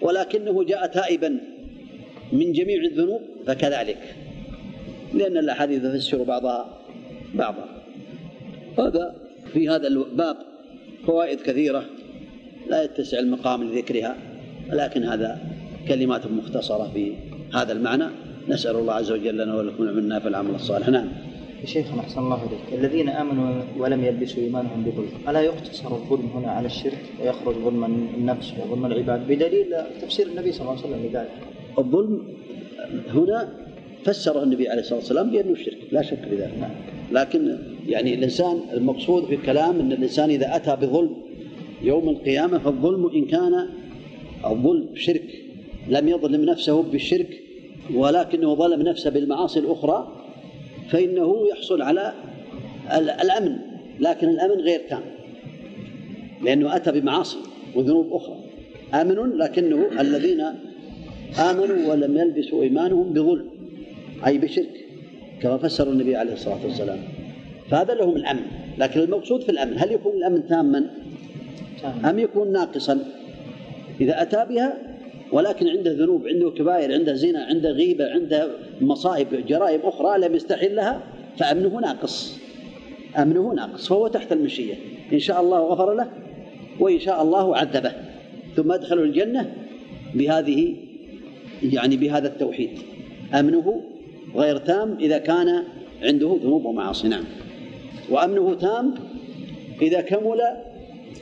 ولكنه 0.01 0.63
جاء 0.63 0.88
تائبا. 0.88 1.54
من 2.32 2.51
جميع 2.51 2.84
الذنوب 2.84 3.22
فكذلك. 3.48 4.15
لأن 5.13 5.38
الأحاديث 5.38 5.84
تفسر 5.84 6.24
بعضها 6.24 6.79
بعضا. 7.34 7.65
هذا 8.79 9.15
في 9.53 9.70
هذا 9.70 9.88
الباب 9.88 10.38
فوائد 11.08 11.41
كثيرة. 11.41 11.86
لا 12.70 12.84
يتسع 12.84 13.20
المقام 13.20 13.63
لذكرها 13.63 14.15
لكن 14.70 15.03
هذا 15.03 15.39
كلمات 15.88 16.27
مختصرة 16.27 16.91
في 16.94 17.13
هذا 17.53 17.74
المعنى. 17.74 18.05
نسأل 18.48 18.75
الله 18.75 18.94
عز 18.94 19.12
وجل 19.12 19.38
لنا 19.38 19.55
ولكم 19.55 19.84
منا 19.84 20.20
في 20.20 20.27
العمل 20.27 20.55
الصالح. 20.55 20.89
نعم. 20.89 21.08
شيخنا 21.65 22.01
أحسن 22.01 22.20
الله 22.20 22.44
إليك. 22.44 22.79
الذين 22.79 23.10
آمنوا 23.10 23.63
ولم 23.77 24.05
يلبسوا 24.05 24.44
إيمانهم 24.44 24.84
بظلم 24.84 25.10
ألا 25.29 25.41
يقتصر 25.41 25.96
الظلم 25.96 26.29
هنا 26.36 26.51
على 26.51 26.65
الشرك 26.65 27.01
ويخرج 27.22 27.55
ظلم 27.55 27.84
النفس 28.17 28.53
وظلم 28.60 28.86
العباد؟ 28.86 29.27
بدليل 29.27 29.75
تفسير 30.01 30.27
النبي 30.27 30.51
صلى 30.51 30.62
الله 30.62 30.72
عليه 30.72 30.82
وسلم 30.82 31.05
لذلك. 31.05 31.54
الظلم 31.77 32.22
هنا 33.10 33.50
فسره 34.05 34.44
النبي 34.44 34.70
عليه 34.70 34.82
الصلاة 34.82 35.00
والسلام 35.00 35.32
بأنه 35.32 35.55
شرك 35.55 35.77
لا 35.91 36.01
شك 36.01 36.20
في 36.29 36.36
ذلك. 36.36 36.53
لكن 37.12 37.58
يعني 37.88 38.13
الإنسان 38.13 38.60
المقصود 38.74 39.25
في 39.25 39.36
الكلام 39.36 39.79
أن 39.79 39.91
الإنسان 39.91 40.29
إذا 40.29 40.55
أتى 40.55 40.75
بظلم 40.75 41.15
يوم 41.82 42.10
القيامة 42.10 42.58
فالظلم 42.58 43.10
إن 43.15 43.25
كان 43.25 43.70
الظلم 44.46 44.89
شرك 44.96 45.46
لم 45.89 46.08
يظلم 46.08 46.46
نفسه 46.46 46.84
بالشرك 46.84 47.41
ولكنه 47.94 48.55
ظلم 48.55 48.82
نفسه 48.82 49.10
بالمعاصي 49.10 49.60
الأخرى 49.60 50.25
فإنه 50.89 51.48
يحصل 51.51 51.82
على 51.82 52.13
الأمن 53.22 53.58
لكن 54.00 54.29
الأمن 54.29 54.62
غير 54.62 54.82
تام 54.89 55.01
لأنه 56.44 56.75
أتى 56.75 56.91
بمعاصي 56.91 57.38
وذنوب 57.75 58.13
أخرى 58.13 58.36
آمن 58.94 59.38
لكنه 59.38 60.01
الذين 60.01 60.44
آمنوا 61.39 61.91
ولم 61.91 62.17
يلبسوا 62.17 62.63
إيمانهم 62.63 63.13
بظلم 63.13 63.46
أي 64.25 64.38
بشرك 64.38 64.86
كما 65.41 65.58
فسر 65.58 65.89
النبي 65.89 66.15
عليه 66.15 66.34
الصلاة 66.34 66.65
والسلام. 66.65 67.00
فهذا 67.72 67.94
لهم 67.94 68.15
الأمن 68.15 68.41
لكن 68.77 69.00
المقصود 69.00 69.41
في 69.41 69.50
الأمن 69.50 69.79
هل 69.79 69.91
يكون 69.91 70.13
الأمن 70.17 70.48
تاما؟ 70.48 70.89
أم 72.09 72.20
يكون 72.20 72.51
ناقصا؟ 72.51 73.00
إذا 74.01 74.22
أتى 74.22 74.46
بها 74.50 74.77
ولكن 75.31 75.68
عنده 75.68 75.92
ذنوب 75.92 76.27
عنده 76.27 76.50
كبائر 76.50 76.94
عنده 76.94 77.14
زنا 77.14 77.46
عنده 77.46 77.72
غيبة 77.72 78.11
عنده 78.11 78.50
مصائب 78.81 79.46
جرائم 79.48 79.79
أخرى 79.83 80.27
لم 80.27 80.35
يستحل 80.35 80.75
لها 80.75 81.03
فأمنه 81.38 81.79
ناقص. 81.79 82.38
أمنه 83.18 83.53
ناقص 83.53 83.88
فهو 83.88 84.07
تحت 84.07 84.31
المشية. 84.31 84.74
إن 85.14 85.20
شاء 85.20 85.42
الله 85.42 85.59
غفر 85.59 85.94
له 85.94 86.07
وإن 86.79 87.00
شاء 87.00 87.22
الله 87.22 87.57
عذبه. 87.57 87.92
ثم 88.55 88.72
أدخله 88.72 89.03
الجنة 89.03 89.53
بهذه 90.14 90.75
يعني 91.63 91.98
بهذا 91.98 92.27
التوحيد. 92.27 92.70
أمنه 93.33 93.81
غير 94.35 94.57
تام 94.57 94.98
إذا 95.00 95.18
كان 95.18 95.63
عنده 96.03 96.39
ذنوب 96.44 96.65
ومعاصي. 96.65 97.07
نعم. 97.07 97.24
وأمنه 98.09 98.53
تام 98.53 98.96
إذا 99.81 100.01
كمل 100.01 100.41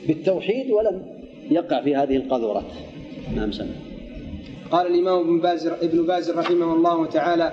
بالتوحيد 0.08 0.70
ولم 0.70 1.02
يقع 1.50 1.82
في 1.82 1.96
هذه 1.96 2.16
القذورات 2.16 2.64
نعم 3.36 3.52
سنة 3.52 3.74
قال 4.70 4.86
الإمام 4.86 5.20
ابن 5.20 5.40
باز 5.40 5.66
ابن 5.66 6.06
باز 6.06 6.30
رحمه 6.30 6.74
الله 6.74 7.06
تعالى 7.06 7.52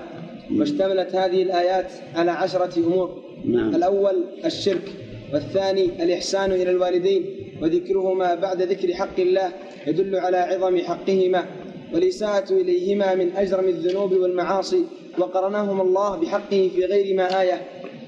واشتملت 0.56 1.14
هذه 1.14 1.42
الآيات 1.42 1.86
على 2.14 2.30
عشرة 2.30 2.78
أمور. 2.78 3.22
نعم. 3.44 3.74
الأول 3.74 4.24
الشرك 4.44 4.92
والثاني 5.32 5.84
الإحسان 5.84 6.52
إلى 6.52 6.70
الوالدين 6.70 7.24
وذكرهما 7.62 8.34
بعد 8.34 8.62
ذكر 8.62 8.94
حق 8.94 9.20
الله 9.20 9.52
يدل 9.86 10.16
على 10.16 10.36
عظم 10.36 10.78
حقهما. 10.78 11.44
والإساءة 11.94 12.52
إليهما 12.52 13.14
من 13.14 13.36
أجرم 13.36 13.68
الذنوب 13.68 14.12
والمعاصي 14.12 14.84
وقرناهم 15.18 15.80
الله 15.80 16.16
بحقه 16.16 16.70
في 16.74 16.84
غير 16.84 17.16
ما 17.16 17.40
آية. 17.40 17.62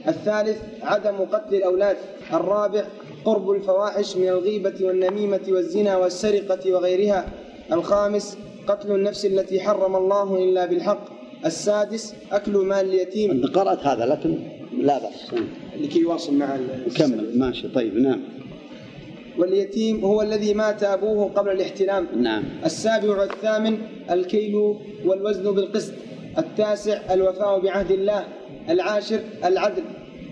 الثالث 0.08 0.58
عدم 0.82 1.16
قتل 1.16 1.54
الأولاد. 1.54 1.96
الرابع 2.32 2.84
قرب 3.24 3.50
الفواحش 3.50 4.16
من 4.16 4.28
الغيبة 4.28 4.74
والنميمة 4.80 5.40
والزنا 5.48 5.96
والسرقة 5.96 6.72
وغيرها. 6.72 7.26
الخامس 7.72 8.38
قتل 8.66 8.92
النفس 8.92 9.26
التي 9.26 9.60
حرم 9.60 9.96
الله 9.96 10.44
إلا 10.44 10.66
بالحق. 10.66 11.04
السادس 11.46 12.14
أكل 12.32 12.52
مال 12.52 12.88
اليتيم. 12.88 13.30
أنت 13.30 13.46
قرأت 13.46 13.86
هذا 13.86 14.06
لكن 14.06 14.38
لا 14.78 14.98
بأس. 14.98 15.42
لكي 15.80 15.98
يواصل 15.98 16.34
مع 16.34 16.56
كمل. 16.96 17.38
ماشي. 17.38 17.68
طيب 17.68 17.96
نعم. 17.96 18.20
واليتيم 19.38 20.04
هو 20.04 20.22
الذي 20.22 20.54
مات 20.54 20.82
أبوه 20.82 21.30
قبل 21.30 21.50
الاحتلام. 21.50 22.08
نعم. 22.16 22.44
السابع 22.64 23.20
والثامن 23.20 23.78
الكيل 24.10 24.54
والوزن 25.04 25.54
بالقسط. 25.54 25.92
التاسع 26.38 27.14
الوفاء 27.14 27.60
بعهد 27.60 27.90
الله. 27.90 28.24
العاشر 28.68 29.20
العدل. 29.44 29.82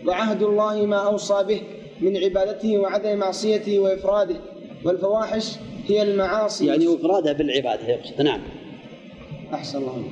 وعهد 0.06 0.42
الله 0.42 0.86
ما 0.86 0.96
أوصى 0.96 1.44
به 1.48 1.60
من 2.00 2.16
عبادته 2.16 2.78
وعدم 2.78 3.18
معصيته 3.18 3.78
وإفراده. 3.78 4.36
والفواحش 4.84 5.52
هي 5.86 6.02
المعاصي. 6.02 6.66
يعني 6.66 6.94
إفرادها 6.94 7.32
بالعبادة 7.32 7.88
يقصد. 7.88 8.22
نعم. 8.22 8.40
أحسن 9.54 9.78
الله 9.78 10.04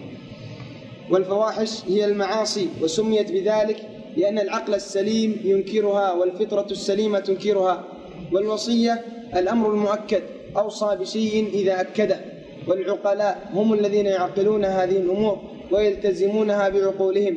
والفواحش 1.10 1.84
هي 1.88 2.04
المعاصي 2.04 2.68
وسميت 2.82 3.32
بذلك 3.32 3.76
لأن 4.16 4.38
العقل 4.38 4.74
السليم 4.74 5.40
ينكرها 5.44 6.12
والفطرة 6.12 6.66
السليمة 6.70 7.18
تنكرها. 7.18 7.84
والوصية 8.32 9.04
الأمر 9.36 9.70
المؤكد 9.70 10.22
أوصى 10.56 10.96
بشيء 11.00 11.48
إذا 11.54 11.80
أكده 11.80 12.20
والعقلاء 12.68 13.50
هم 13.54 13.74
الذين 13.74 14.06
يعقلون 14.06 14.64
هذه 14.64 14.96
الأمور 14.96 15.38
ويلتزمونها 15.70 16.68
بعقولهم. 16.68 17.36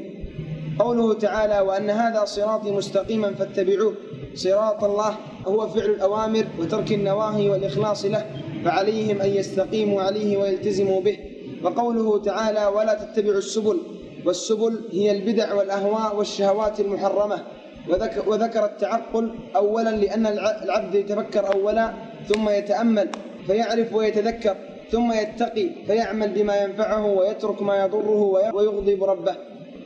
قوله 0.80 1.14
تعالى 1.14 1.60
وأن 1.60 1.90
هذا 1.90 2.26
صراطي 2.26 2.72
مستقيما 2.72 3.34
فاتبعوه. 3.34 3.94
صراط 4.36 4.84
الله 4.84 5.16
هو 5.48 5.68
فعل 5.68 5.90
الأوامر 5.90 6.46
وترك 6.60 6.92
النواهي 6.92 7.50
والإخلاص 7.50 8.06
له 8.06 8.26
فعليهم 8.66 9.22
أن 9.22 9.30
يستقيموا 9.30 10.02
عليه 10.02 10.38
ويلتزموا 10.38 11.02
به. 11.02 11.18
وقوله 11.64 12.22
تعالى 12.22 12.66
ولا 12.66 12.94
تتبعوا 12.94 13.38
السبل. 13.38 13.78
والسبل 14.26 14.82
هي 14.92 15.12
البدع 15.12 15.54
والأهواء 15.54 16.16
والشهوات 16.16 16.80
المحرمة. 16.80 17.44
وذكر, 17.90 18.30
وذكر 18.30 18.66
التعقل 18.66 19.36
أولا 19.56 19.90
لأن 19.90 20.28
العبد 20.64 20.96
يتفكر 20.96 21.54
أولا 21.54 21.94
ثم 22.28 22.50
يتأمل 22.50 23.10
فيعرف 23.48 23.94
ويتذكر 23.94 24.56
ثم 24.92 25.12
يتقي 25.12 25.70
فيعمل 25.88 26.30
بما 26.34 26.56
ينفعه 26.64 27.06
ويترك 27.06 27.62
ما 27.62 27.84
يضره 27.86 28.22
ويغضب 28.54 29.04
ربه. 29.04 29.36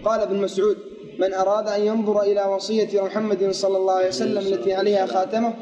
قال 0.05 0.19
ابن 0.21 0.35
مسعود 0.35 0.77
من 1.19 1.33
أراد 1.33 1.67
أن 1.67 1.81
ينظر 1.81 2.21
إلى 2.21 2.43
وصية 2.43 3.01
محمد 3.01 3.51
صلى 3.51 3.77
الله 3.77 3.93
عليه 3.93 4.07
وسلم 4.07 4.37
التي 4.37 4.73
عليها 4.73 5.05
خاتمه 5.05 5.53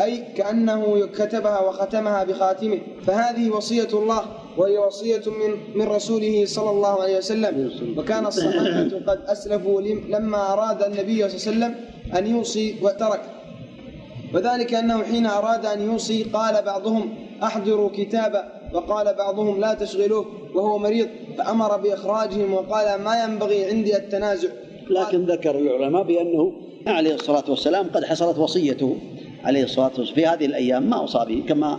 أي 0.00 0.24
كأنه 0.36 1.06
كتبها 1.06 1.60
وختمها 1.60 2.24
بخاتمه 2.24 2.78
فهذه 3.06 3.50
وصية 3.50 3.88
الله 3.92 4.22
وهي 4.58 4.78
وصية 4.78 5.22
من 5.26 5.78
من 5.78 5.86
رسوله 5.86 6.44
صلى 6.46 6.70
الله 6.70 7.02
عليه 7.02 7.16
وسلم. 7.18 7.54
وكان 7.98 8.26
الصحابة 8.26 8.90
قد 9.06 9.20
أسلفوا 9.26 9.80
لما 9.80 10.52
أراد 10.52 10.82
النبي 10.82 11.28
صلى 11.28 11.52
الله 11.52 11.66
عليه 11.66 11.74
وسلم 11.74 11.74
أن 12.18 12.26
يوصي 12.26 12.74
وترك. 12.82 13.20
وذلك 14.34 14.74
أنه 14.74 15.02
حين 15.02 15.26
أراد 15.26 15.66
أن 15.66 15.80
يوصي 15.82 16.22
قال 16.22 16.62
بعضهم 16.64 17.14
أحضروا 17.42 17.90
كتابا 17.96 18.42
وقال 18.74 19.14
بعضهم 19.14 19.60
لا 19.60 19.74
تشغلوه 19.74 20.26
وهو 20.54 20.78
مريض 20.78 21.08
فأمر 21.38 21.76
بإخراجهم 21.76 22.54
وقال 22.54 23.02
ما 23.02 23.24
ينبغي 23.24 23.64
عندي 23.64 23.96
التنازع. 23.96 24.48
لكن 24.90 25.26
ذكر 25.26 25.58
العلماء 25.58 26.02
بأنه 26.02 26.52
عليه 26.86 27.14
الصلاة 27.14 27.44
والسلام 27.48 27.86
قد 27.94 28.04
حصلت 28.04 28.38
وصيته 28.38 28.96
عليه 29.44 29.64
الصلاة 29.64 29.92
والسلام 29.98 30.14
في 30.14 30.26
هذه 30.26 30.46
الأيام 30.46 30.90
ما 30.90 30.96
أوصى 30.96 31.24
به 31.28 31.42
كما 31.48 31.78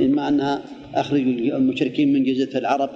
إما 0.00 0.28
أن 0.28 0.62
أخرج 0.94 1.20
المشركين 1.20 2.12
من 2.12 2.24
جزيرة 2.24 2.58
العرب 2.58 2.90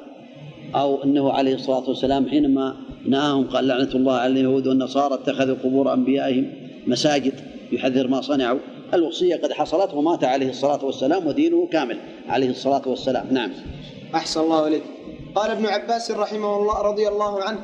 أو 0.75 1.05
أنه 1.05 1.33
عليه 1.33 1.55
الصلاة 1.55 1.89
والسلام 1.89 2.29
حينما 2.29 2.77
نهاهم 3.07 3.45
قال 3.45 3.67
لعنة 3.67 3.91
الله 3.95 4.13
على 4.13 4.33
اليهود 4.33 4.67
والنصارى 4.67 5.15
اتخذوا 5.15 5.57
قبور 5.65 5.95
أنبيائهم 5.95 6.53
مساجد 6.87 7.33
يحذر 7.73 8.09
ما 8.09 8.21
صنعوا. 8.21 8.59
الوصية 8.95 9.37
قد 9.37 9.53
حصلت 9.53 9.95
ومات 9.95 10.25
عليه 10.25 10.51
الصلاة 10.51 10.85
والسلام 10.85 11.27
ودينه 11.27 11.67
كامل 11.67 11.99
عليه 12.29 12.51
الصلاة 12.51 12.89
والسلام. 12.89 13.27
نعم. 13.31 13.51
أحسن 14.15 14.41
الله 14.41 14.69
إليك. 14.69 14.83
قال 15.35 15.51
ابن 15.51 15.67
عباس 15.67 16.11
رحمه 16.11 16.57
الله 16.57 16.83
رضي 16.83 17.09
الله 17.09 17.43
عنه 17.43 17.59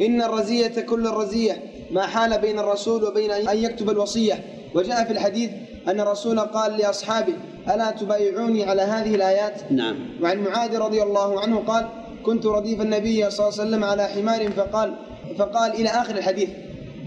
إن 0.00 0.22
الرزية 0.22 0.80
كل 0.80 1.06
الرزية 1.06 1.62
ما 1.90 2.02
حال 2.02 2.40
بين 2.40 2.58
الرسول 2.58 3.04
وبين 3.04 3.30
أن 3.30 3.58
يكتب 3.58 3.90
الوصية. 3.90 4.34
وجاء 4.74 5.04
في 5.04 5.12
الحديث 5.12 5.50
أن 5.88 6.00
الرسول 6.00 6.40
قال 6.40 6.76
لأصحابه 6.76 7.34
ألا 7.74 7.90
تبايعوني 7.90 8.64
على 8.64 8.82
هذه 8.82 9.14
الآيات؟ 9.14 9.72
نعم. 9.72 9.96
وعن 10.22 10.38
معاذ 10.38 10.76
رضي 10.78 11.02
الله 11.02 11.40
عنه 11.40 11.58
قال 11.58 11.88
كنت 12.22 12.46
رديف 12.46 12.80
النبي 12.80 13.30
صلى 13.30 13.48
الله 13.48 13.60
عليه 13.60 13.70
وسلم 13.70 13.84
على 13.84 14.06
حمار 14.06 14.50
فقال 14.50 14.94
فقال 15.38 15.72
إلى 15.72 15.88
آخر 15.88 16.16
الحديث 16.16 16.48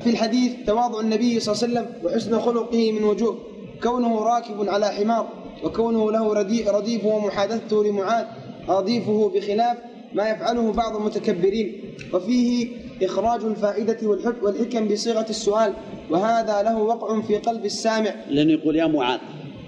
في 0.03 0.09
الحديث 0.09 0.51
تواضع 0.67 0.99
النبي 0.99 1.39
صلى 1.39 1.55
الله 1.55 1.79
عليه 1.79 1.89
وسلم 1.89 2.05
وحسن 2.05 2.39
خلقه 2.39 2.91
من 2.91 3.03
وجوه 3.03 3.37
كونه 3.83 4.19
راكب 4.19 4.69
على 4.69 4.85
حمار 4.87 5.27
وكونه 5.63 6.11
له 6.11 6.33
رديف 6.71 7.05
ومحادثته 7.05 7.83
لمعاذ 7.83 8.25
رديفه 8.69 9.31
بخلاف 9.35 9.77
ما 10.13 10.29
يفعله 10.29 10.71
بعض 10.71 10.95
المتكبرين 10.95 11.95
وفيه 12.13 12.67
إخراج 13.01 13.43
الفائدة 13.43 13.97
والحكم 14.41 14.87
بصيغة 14.87 15.25
السؤال 15.29 15.73
وهذا 16.09 16.61
له 16.63 16.77
وقع 16.77 17.21
في 17.21 17.37
قلب 17.37 17.65
السامع. 17.65 18.13
لأنه 18.29 18.51
يقول 18.53 18.75
يا 18.75 18.87
معاذ 18.87 19.19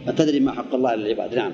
أتدري 0.08 0.40
ما 0.40 0.52
حق 0.52 0.76
الله 0.76 0.96
للعباد 0.96 1.36
نعم. 1.36 1.52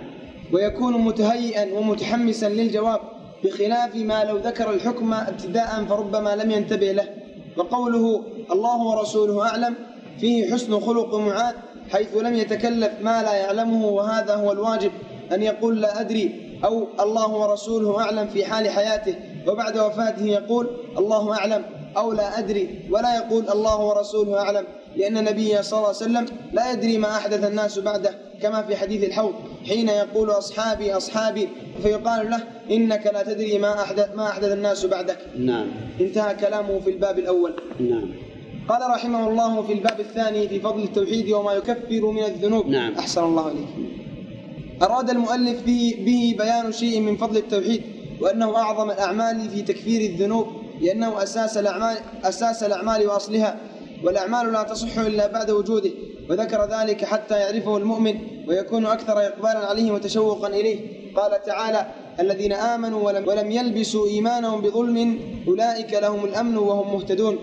ويكون 0.54 0.94
متهيئا 0.94 1.74
ومتحمسا 1.74 2.50
للجواب 2.50 3.00
بخلاف 3.44 3.96
ما 3.96 4.24
لو 4.24 4.38
ذكر 4.38 4.74
الحكم 4.74 5.14
ابتداء 5.14 5.86
فربما 5.90 6.36
لم 6.36 6.52
ينتبه 6.52 6.92
له. 6.92 7.10
وقوله 7.58 8.24
الله 8.52 8.84
ورسوله 8.84 9.48
أعلم 9.48 9.76
فيه 10.20 10.54
حسن 10.54 10.80
خلق 10.80 11.16
معاذ 11.16 11.56
حيث 11.92 12.18
لم 12.18 12.36
يتكلف 12.36 12.92
ما 13.02 13.22
لا 13.24 13.34
يعلمه 13.34 13.86
وهذا 13.86 14.36
هو 14.36 14.52
الواجب 14.52 14.92
أن 15.34 15.44
يقول 15.44 15.82
لا 15.82 16.02
أدري 16.02 16.58
أو 16.66 16.88
الله 17.00 17.30
ورسوله 17.36 18.00
أعلم 18.00 18.28
في 18.28 18.46
حال 18.46 18.70
حياته. 18.70 19.16
وبعد 19.48 19.78
وفاته 19.78 20.26
يقول 20.26 20.68
الله 20.98 21.34
أعلم 21.34 21.64
أو 21.98 22.14
لا 22.14 22.40
أدري 22.40 22.80
ولا 22.92 23.16
يقول 23.16 23.50
الله 23.50 23.86
ورسوله 23.86 24.40
أعلم 24.40 24.66
لأن 24.96 25.18
النبي 25.18 25.64
صلى 25.64 25.78
الله 25.78 25.88
عليه 25.88 25.98
وسلم 25.98 26.26
لا 26.54 26.72
يدري 26.72 26.98
ما 26.98 27.08
أحدث 27.08 27.44
الناس 27.44 27.80
بعده 27.80 28.18
كما 28.42 28.62
في 28.62 28.76
حديث 28.76 29.04
الحوض 29.04 29.34
حين 29.68 29.90
يقول 29.90 30.30
أصحابي 30.30 30.94
أصحابي 30.98 31.50
فيقال 31.84 32.30
له 32.30 32.44
إنك 32.72 33.08
لا 33.14 33.24
تدري 33.24 33.58
ما 33.58 33.82
أحدث 33.82 34.16
ما 34.16 34.30
أحدث 34.30 34.52
الناس 34.52 34.86
بعدك. 34.86 35.18
نعم. 35.38 35.68
انتهى 36.02 36.36
كلامه 36.36 36.80
في 36.80 36.90
الباب 36.90 37.20
الأول. 37.20 37.54
نعم. 37.80 38.10
قال 38.70 38.82
رحمه 38.92 39.30
الله 39.30 39.62
في 39.62 39.74
الباب 39.74 40.00
الثاني 40.00 40.48
في 40.48 40.60
فضل 40.60 40.84
التوحيد 40.84 41.32
وما 41.32 41.54
يكفر 41.54 42.12
من 42.12 42.24
الذنوب. 42.24 42.68
نعم. 42.68 42.94
أحسن 42.94 43.24
الله 43.24 43.46
عليك. 43.46 43.68
أراد 44.82 45.10
المؤلف 45.10 45.64
به, 45.66 45.96
به 46.06 46.36
بيان 46.38 46.72
شيء 46.72 47.00
من 47.00 47.18
فضل 47.18 47.38
التوحيد. 47.38 47.82
وأنه 48.22 48.58
أعظم 48.58 48.92
الأعمال 48.92 49.50
في 49.50 49.62
تكفير 49.62 50.10
الذنوب 50.10 50.48
لأنه 50.82 51.24
أساس 51.24 51.58
الأعمال 51.58 51.98
أساس 52.24 52.64
الأعمال 52.64 53.08
وأصلها 53.08 53.58
والأعمال 54.04 54.52
لا 54.52 54.64
تصح 54.64 54.98
إلا 54.98 55.28
بعد 55.28 55.52
وجوده 55.52 55.92
وذكر 56.30 56.70
ذلك 56.72 57.06
حتى 57.06 57.40
يعرفه 57.40 57.78
المؤمن 57.78 58.16
ويكون 58.48 58.86
أكثر 58.86 59.20
إقبالا 59.20 59.60
عليه 59.60 59.92
وتشوقا 59.92 60.48
إليه. 60.48 60.98
قال 61.16 61.44
تعالى 61.44 61.88
الذين 62.20 62.54
آمنوا 62.54 63.04
ولم, 63.08 63.28
ولم 63.28 63.52
يلبسوا 63.52 64.08
إيمانهم 64.08 64.62
بظلم 64.62 65.20
أولئك 65.48 65.94
لهم 65.94 66.26
الأمن 66.26 66.58
وهم 66.58 66.94
مهتدون. 66.94 67.38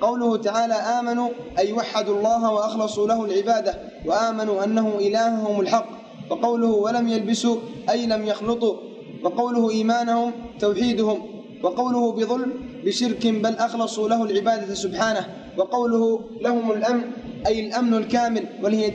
قوله 0.00 0.36
تعالى 0.36 0.74
آمنوا 0.74 1.28
أي 1.58 1.72
وحدوا 1.72 2.16
الله 2.16 2.52
وأخلصوا 2.52 3.06
له 3.06 3.24
العبادة 3.24 3.74
وآمنوا 4.06 4.64
أنه 4.64 4.94
إلههم 4.98 5.60
الحق. 5.60 5.86
وقوله 6.30 6.70
ولم 6.70 7.08
يلبسوا 7.08 7.56
أي 7.90 8.06
لم 8.06 8.26
يخلطوا. 8.26 8.76
وقوله 9.24 9.70
إيمانهم 9.70 10.32
توحيدهم 10.60 11.18
وقوله 11.62 12.12
بظلم 12.12 12.52
بشرك 12.84 13.26
بل 13.26 13.54
أخلصوا 13.54 14.08
له 14.08 14.24
العبادة 14.24 14.74
سبحانه 14.74 15.26
وقوله 15.56 16.20
لهم 16.40 16.72
الأمن 16.72 17.02
أي 17.46 17.66
الأمن 17.66 17.94
الكامل 17.94 18.44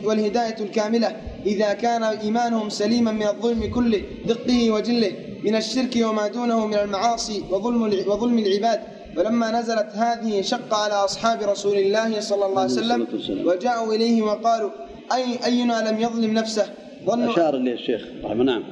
والهداية 0.05 0.55
الكاملة 0.59 1.15
إذا 1.45 1.73
كان 1.73 2.03
إيمانهم 2.03 2.69
سليما 2.69 3.11
من 3.11 3.27
الظلم 3.27 3.65
كله 3.65 4.01
دقه 4.25 4.71
وجله 4.71 5.11
من 5.43 5.55
الشرك 5.55 5.97
وما 6.01 6.27
دونه 6.27 6.67
من 6.67 6.73
المعاصي 6.73 7.43
وظلم 7.51 7.83
وظلم 8.07 8.39
العباد. 8.39 8.79
ولما 9.17 9.59
نزلت 9.59 9.89
هذه 9.93 10.41
شق 10.41 10.73
على 10.73 10.93
أصحاب 10.93 11.41
رسول 11.41 11.77
الله 11.77 12.19
صلى 12.19 12.45
الله 12.45 12.61
عليه 12.61 12.71
وسلم 12.71 13.07
وجاءوا 13.45 13.93
إليه 13.93 14.21
وقالوا 14.21 14.69
أي 15.13 15.45
أينا 15.45 15.91
لم 15.91 15.99
يظلم 15.99 16.33
نفسه؟ 16.33 16.65
ظنوا 17.05 17.33
أشار 17.33 17.55
إليه 17.57 17.73
الشيخ 17.73 18.01
نعم. 18.23 18.63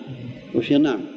وش 0.56 0.72
نعم 0.72 1.17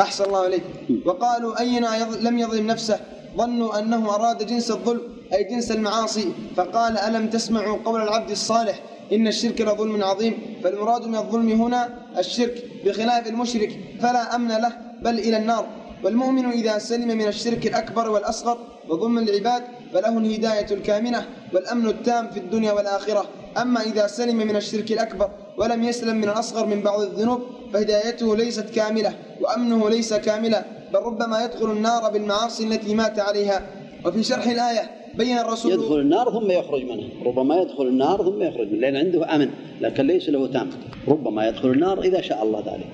أحسن 0.00 0.24
الله 0.24 0.38
عليك. 0.38 0.62
وقالوا 1.04 1.60
أينا 1.60 2.18
لم 2.20 2.38
يظلم 2.38 2.66
نفسه. 2.66 3.00
ظنوا 3.36 3.78
أنه 3.78 4.14
أراد 4.14 4.46
جنس 4.46 4.70
الظلم 4.70 5.00
أي 5.34 5.44
جنس 5.44 5.70
المعاصي. 5.72 6.32
فقال 6.56 6.98
ألم 6.98 7.30
تسمعوا 7.30 7.78
قول 7.84 8.02
العبد 8.02 8.30
الصالح؟ 8.30 8.80
إن 9.12 9.26
الشرك 9.26 9.60
لظلم 9.60 10.04
عظيم. 10.04 10.34
فالمراد 10.64 11.06
من 11.06 11.16
الظلم 11.16 11.62
هنا 11.62 11.88
الشرك 12.18 12.64
بخلاف 12.84 13.26
المشرك. 13.26 13.80
فلا 14.00 14.34
أمن 14.34 14.48
له 14.48 14.72
بل 15.02 15.18
إلى 15.18 15.36
النار. 15.36 15.66
والمؤمن 16.04 16.46
إذا 16.50 16.78
سلم 16.78 17.08
من 17.08 17.28
الشرك 17.28 17.66
الأكبر 17.66 18.10
والأصغر 18.10 18.58
وظلم 18.88 19.18
العباد 19.18 19.62
فله 19.92 20.18
الهداية 20.18 20.66
الكامنة 20.70 21.26
والأمن 21.54 21.86
التام 21.86 22.30
في 22.30 22.38
الدنيا 22.38 22.72
والآخرة. 22.72 23.24
أما 23.62 23.80
إذا 23.82 24.06
سلم 24.06 24.36
من 24.36 24.56
الشرك 24.56 24.92
الأكبر 24.92 25.30
ولم 25.58 25.84
يسلم 25.84 26.16
من 26.16 26.24
الأصغر 26.24 26.66
من 26.66 26.82
بعض 26.82 27.00
الذنوب 27.00 27.40
فهدايته 27.72 28.36
ليست 28.36 28.70
كاملة 28.70 29.14
وأمنه 29.40 29.90
ليس 29.90 30.14
كاملا 30.14 30.64
بل 30.92 30.98
ربما 30.98 31.44
يدخل 31.44 31.70
النار 31.70 32.10
بالمعاصي 32.12 32.64
التي 32.64 32.94
مات 32.94 33.18
عليها. 33.18 33.66
وفي 34.04 34.22
شرح 34.22 34.46
الآية 34.46 34.90
بين 35.14 35.38
الرسول 35.38 35.72
يدخل 35.72 35.98
النار 35.98 36.30
ثم 36.32 36.50
يخرج 36.50 36.84
منها 36.84 37.08
ربما 37.24 37.56
يدخل 37.56 37.86
النار 37.86 38.24
ثم 38.24 38.42
يخرج 38.42 38.68
منها 38.72 38.80
لأن 38.80 38.96
عنده 38.96 39.34
أمن 39.34 39.50
لكن 39.80 40.06
ليس 40.06 40.28
له 40.28 40.46
تام 40.46 40.70
ربما 41.08 41.48
يدخل 41.48 41.68
النار 41.68 42.00
إذا 42.00 42.20
شاء 42.20 42.42
الله 42.42 42.60
ذلك. 42.60 42.88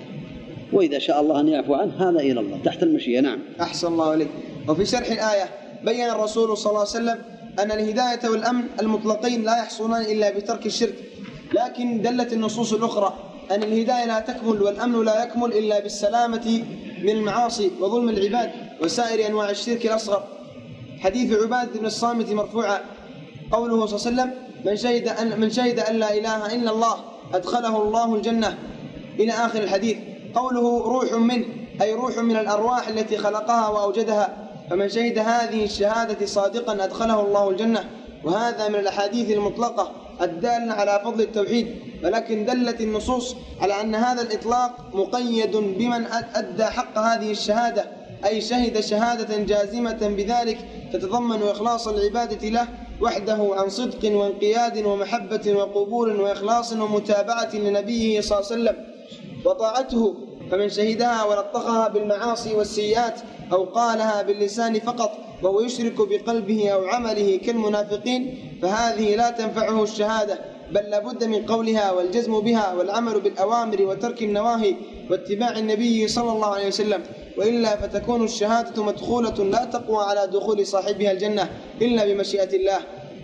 وإذا 0.73 0.99
شاء 0.99 1.21
الله 1.21 1.41
أن 1.41 1.49
يعفو 1.49 1.75
عنه 1.75 2.11
هذا 2.11 2.21
إلى 2.21 2.41
الله 2.41 2.59
تحت 2.65 2.83
المشيئة. 2.83 3.21
نعم. 3.21 3.39
أحسن 3.61 3.87
الله 3.87 4.11
عليك. 4.11 4.29
وفي 4.69 4.85
شرح 4.87 5.11
الآية 5.11 5.45
بين 5.85 6.11
الرسول 6.11 6.57
صلى 6.57 6.71
الله 6.71 6.81
عليه 6.81 6.91
وسلم 6.91 7.19
أن 7.59 7.73
الهداية 7.73 8.31
والأمن 8.31 8.65
المطلقين 8.81 9.45
لا 9.45 9.59
يحصلان 9.59 10.03
إلا 10.03 10.31
بترك 10.31 10.67
الشرك 10.67 10.95
لكن 11.55 12.03
دلت 12.03 12.33
النصوص 12.33 12.73
الأخرى. 12.73 13.15
أن 13.51 13.63
الهداية 13.63 14.05
لا 14.05 14.21
تكمل 14.21 14.63
والأمن 14.63 15.05
لا 15.05 15.23
يكمل 15.23 15.53
إلا 15.53 15.81
بالسلامة 15.81 16.65
من 17.03 17.11
المعاصي 17.11 17.71
وظلم 17.81 18.09
العباد 18.09 18.51
وسائر 18.83 19.27
أنواع 19.27 19.51
الشرك 19.51 19.87
الأصغر. 19.87 20.23
حديث 21.01 21.43
عبادة 21.43 21.81
بن 21.81 21.87
الصامت 21.87 22.31
مرفوعا. 22.31 22.81
قوله 23.53 23.87
صلى 23.87 24.11
الله 24.11 24.23
عليه 24.23 24.33
وسلم 24.33 24.35
من 24.65 24.77
شهد 24.77 25.09
أن 25.09 25.41
من 25.41 25.51
شهد 25.51 25.79
أن 25.81 25.97
لا 25.97 26.15
إله 26.15 26.55
إلا 26.55 26.71
الله 26.71 26.97
أدخله 27.35 27.83
الله 27.83 28.15
الجنة. 28.15 28.59
إلى 29.19 29.33
آخر 29.33 29.63
الحديث. 29.63 29.97
قوله 30.35 30.83
روح 30.83 31.13
منه 31.13 31.45
أي 31.83 31.95
روح 31.95 32.19
من 32.19 32.37
الأرواح 32.37 32.89
التي 32.89 33.17
خلقها 33.19 33.69
وأوجدها. 33.69 34.37
فمن 34.71 34.89
شهد 34.89 35.19
هذه 35.19 35.65
الشهادة 35.65 36.27
صادقا 36.27 36.85
أدخله 36.85 37.21
الله 37.21 37.51
الجنة. 37.51 37.85
وهذا 38.25 38.69
من 38.69 38.75
الأحاديث 38.75 39.31
المطلقة 39.31 39.93
الدالة 40.23 40.73
على 40.73 41.01
فضل 41.05 41.21
التوحيد 41.21 41.77
ولكن 42.05 42.45
دلت 42.45 42.81
النصوص 42.81 43.37
على 43.61 43.81
أن 43.81 43.95
هذا 43.95 44.23
الإطلاق 44.23 44.73
مقيد 44.95 45.57
بمن 45.57 46.07
أدى 46.35 46.65
حق 46.65 46.99
هذه 46.99 47.31
الشهادة 47.31 47.85
أي 48.25 48.41
شهد 48.41 48.81
شهادة 48.81 49.37
جازمة 49.37 50.09
بذلك 50.17 50.59
تتضمن 50.93 51.43
إخلاص 51.43 51.89
العبادة 51.89 52.49
له 52.49 52.69
وحده 53.01 53.49
عن 53.53 53.69
صدق 53.69 54.17
وانقياد 54.17 54.85
ومحبة 54.85 55.55
وقبول 55.55 56.21
وإخلاص 56.21 56.73
ومتابعة 56.73 57.57
لنبيه 57.57 58.21
صلى 58.21 58.39
الله 58.39 58.51
عليه 58.51 58.63
وسلم 58.63 58.87
وطاعته 59.45 60.15
فمن 60.51 60.69
شهدها 60.69 61.25
ولطخها 61.25 61.89
بالمعاصي 61.89 62.55
والسيئات 62.55 63.21
أو 63.53 63.65
قالها 63.65 64.23
باللسان 64.23 64.81
فقط 64.81 65.11
وهو 65.43 65.61
يشرك 65.61 65.97
بقلبه 66.09 66.71
أو 66.71 66.85
عمله 66.87 67.37
كالمنافقين 67.37 68.39
فهذه 68.63 69.17
لا 69.17 69.31
تنفعه 69.31 69.83
الشهادة 69.83 70.39
بل 70.73 70.81
لابد 70.81 71.25
من 71.25 71.47
قولها 71.47 71.93
والجزم 71.93 72.41
بها 72.41 72.75
والعمل 72.75 73.21
بالأوامر 73.21 73.83
وترك 73.83 74.23
النواهي 74.23 74.75
واتباع 75.11 75.59
النبي 75.59 76.09
صلى 76.09 76.33
الله 76.33 76.47
عليه 76.47 76.67
وسلم. 76.67 77.03
وإلا 77.39 77.77
فتكون 77.77 78.25
الشهادة 78.25 78.83
مدخولة 78.83 79.45
لا 79.45 79.65
تقوى 79.65 80.05
على 80.05 80.27
دخول 80.27 80.67
صاحبها 80.67 81.13
الجنة 81.13 81.51
إلا 81.83 82.05
بمشيئة 82.05 82.57
الله. 82.57 82.79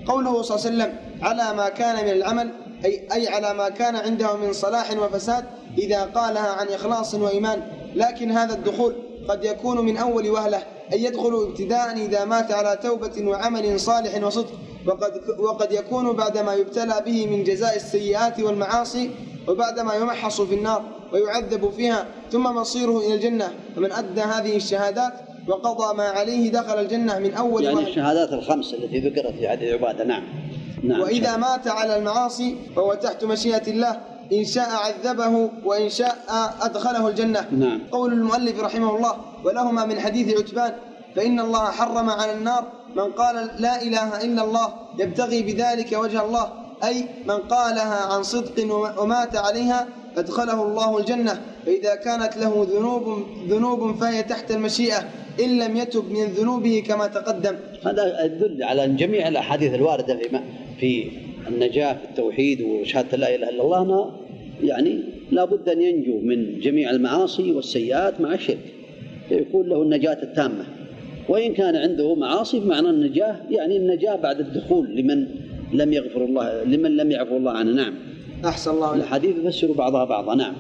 قوله 0.07 0.43
صلى 0.43 0.57
الله 0.57 0.67
عليه 0.67 0.77
وسلم 0.77 0.97
على 1.23 1.57
ما 1.57 1.69
كان 1.69 2.05
من 2.05 2.11
العمل 2.11 2.51
أي, 2.85 3.09
أي 3.13 3.29
على 3.29 3.55
ما 3.55 3.69
كان 3.69 3.97
عنده 3.97 4.37
من 4.37 4.53
صلاح 4.53 4.91
وفساد 4.99 5.45
إذا 5.79 6.05
قالها 6.05 6.49
عن 6.49 6.67
إخلاص 6.69 7.15
وإيمان. 7.15 7.63
لكن 7.95 8.31
هذا 8.31 8.55
الدخول 8.55 8.95
قد 9.29 9.45
يكون 9.45 9.85
من 9.85 9.97
أول 9.97 10.31
وهلة 10.31 10.63
أي 10.93 11.05
يدخل 11.05 11.47
ابتداء 11.49 11.93
إذا 11.93 12.25
مات 12.25 12.53
على 12.53 12.79
توبة 12.83 13.29
وعمل 13.29 13.81
صالح 13.81 14.25
وصدق. 14.25 14.53
وقد, 14.87 15.13
وقد 15.39 15.73
يكون 15.73 16.13
بعدما 16.13 16.55
يبتلى 16.55 17.03
به 17.07 17.27
من 17.27 17.45
جزاء 17.45 17.77
السيئات 17.77 18.41
والمعاصي 18.41 19.11
وبعدما 19.49 19.95
يمحص 19.95 20.41
في 20.41 20.55
النار 20.55 20.83
ويعذب 21.13 21.71
فيها 21.71 22.07
ثم 22.33 22.43
مصيره 22.43 22.99
إلى 22.99 23.15
الجنة. 23.15 23.53
فمن 23.77 23.93
أدى 23.93 24.21
هذه 24.21 24.57
الشهادات 24.57 25.13
وقضى 25.49 25.97
ما 25.97 26.05
عليه 26.05 26.53
دخل 26.53 26.81
الجنة 26.81 27.19
من 27.19 27.35
أول 27.35 27.65
يعني 27.65 27.77
وهلة. 27.77 27.89
الشهادات 27.89 28.33
الخمس 28.33 28.75
التي 28.75 29.01
ذكرت 29.01 29.35
في 29.39 29.49
حديث 29.49 29.73
عبادة. 29.73 30.05
نعم. 30.05 30.23
نعم. 30.83 31.01
وإذا 31.01 31.37
مات 31.37 31.69
على 31.69 31.97
المعاصي 31.97 32.57
فهو 32.77 32.95
تحت 32.95 33.25
مشيئة 33.25 33.71
الله 33.71 34.01
إن 34.33 34.45
شاء 34.45 34.69
عذبه 34.71 35.51
وإن 35.65 35.89
شاء 35.89 36.17
أدخله 36.61 37.09
الجنة. 37.09 37.47
نعم. 37.53 37.81
قول 37.93 38.13
المؤلف 38.13 38.61
رحمه 38.61 38.97
الله 38.97 39.15
ولهما 39.45 39.85
من 39.85 40.01
حديث 40.01 40.39
عتبان 40.39 40.73
فإن 41.17 41.41
الله 41.41 41.65
حرم 41.65 42.11
على 42.11 42.33
النار 42.33 42.65
من 42.97 43.13
قال 43.13 43.51
لا 43.59 43.83
إله 43.83 44.25
إلا 44.25 44.45
الله 44.45 44.69
يبتغي 44.99 45.43
بذلك 45.43 45.93
وجه 45.93 46.25
الله 46.25 46.53
أي 46.85 47.05
من 47.27 47.37
قالها 47.37 48.15
عن 48.15 48.23
صدق 48.23 48.75
ومات 48.99 49.37
عليها 49.37 49.89
أدخله 50.17 50.63
الله 50.63 50.99
الجنة. 50.99 51.41
فإذا 51.67 51.95
كانت 51.95 52.37
له 52.37 52.67
ذنوب 52.71 53.27
ذنوب 53.49 53.97
فهي 53.97 54.23
تحت 54.23 54.51
المشيئة 54.51 55.05
إن 55.41 55.59
لم 55.59 55.77
يتب 55.77 56.11
من 56.11 56.25
ذنوبه 56.25 56.83
كما 56.87 57.07
تقدم. 57.07 57.57
هذا 57.87 58.25
يدل 58.25 58.63
على 58.63 58.89
جميع 58.89 59.29
الأحاديث 59.29 59.75
الواردة 59.75 60.17
في 60.17 60.41
في 60.81 61.49
النجاة 61.49 61.93
في 61.93 62.05
التوحيد 62.05 62.63
وشهادة 62.63 63.17
لا 63.17 63.35
إله 63.35 63.49
إلا 63.49 63.63
الله. 63.63 63.83
أنها 63.83 64.20
يعني 64.63 65.03
لا 65.31 65.45
بد 65.45 65.69
أن 65.69 65.83
ينجو 65.83 66.21
من 66.21 66.61
جميع 66.61 66.91
المعاصي 66.91 67.53
والسيئات 67.53 68.21
مع 68.21 68.35
الشرك. 68.35 68.75
يكون 69.31 69.69
له 69.69 69.83
النجاة 69.83 70.23
التامة. 70.23 70.65
وإن 71.29 71.55
كان 71.55 71.77
عنده 71.77 72.15
معاصي 72.15 72.61
بمعنى 72.61 72.91
النجاة 72.91 73.37
يعني 73.51 73.77
النجاة 73.77 74.17
بعد 74.17 74.41
الدخول 74.41 74.97
لمن 74.97 75.27
لم 75.73 75.93
يغفر 75.93 76.25
الله 76.25 76.65
لمن 76.65 76.97
لم 76.97 77.11
يعفو 77.11 77.37
الله 77.37 77.53
عنه. 77.53 77.73
نعم. 77.73 77.95
أحسن 78.45 78.71
الله 78.71 78.95
الحديث 78.95 79.37
يفسر 79.37 79.73
بعضها 79.73 80.05
بعضا. 80.05 80.35
نعم. 80.35 80.55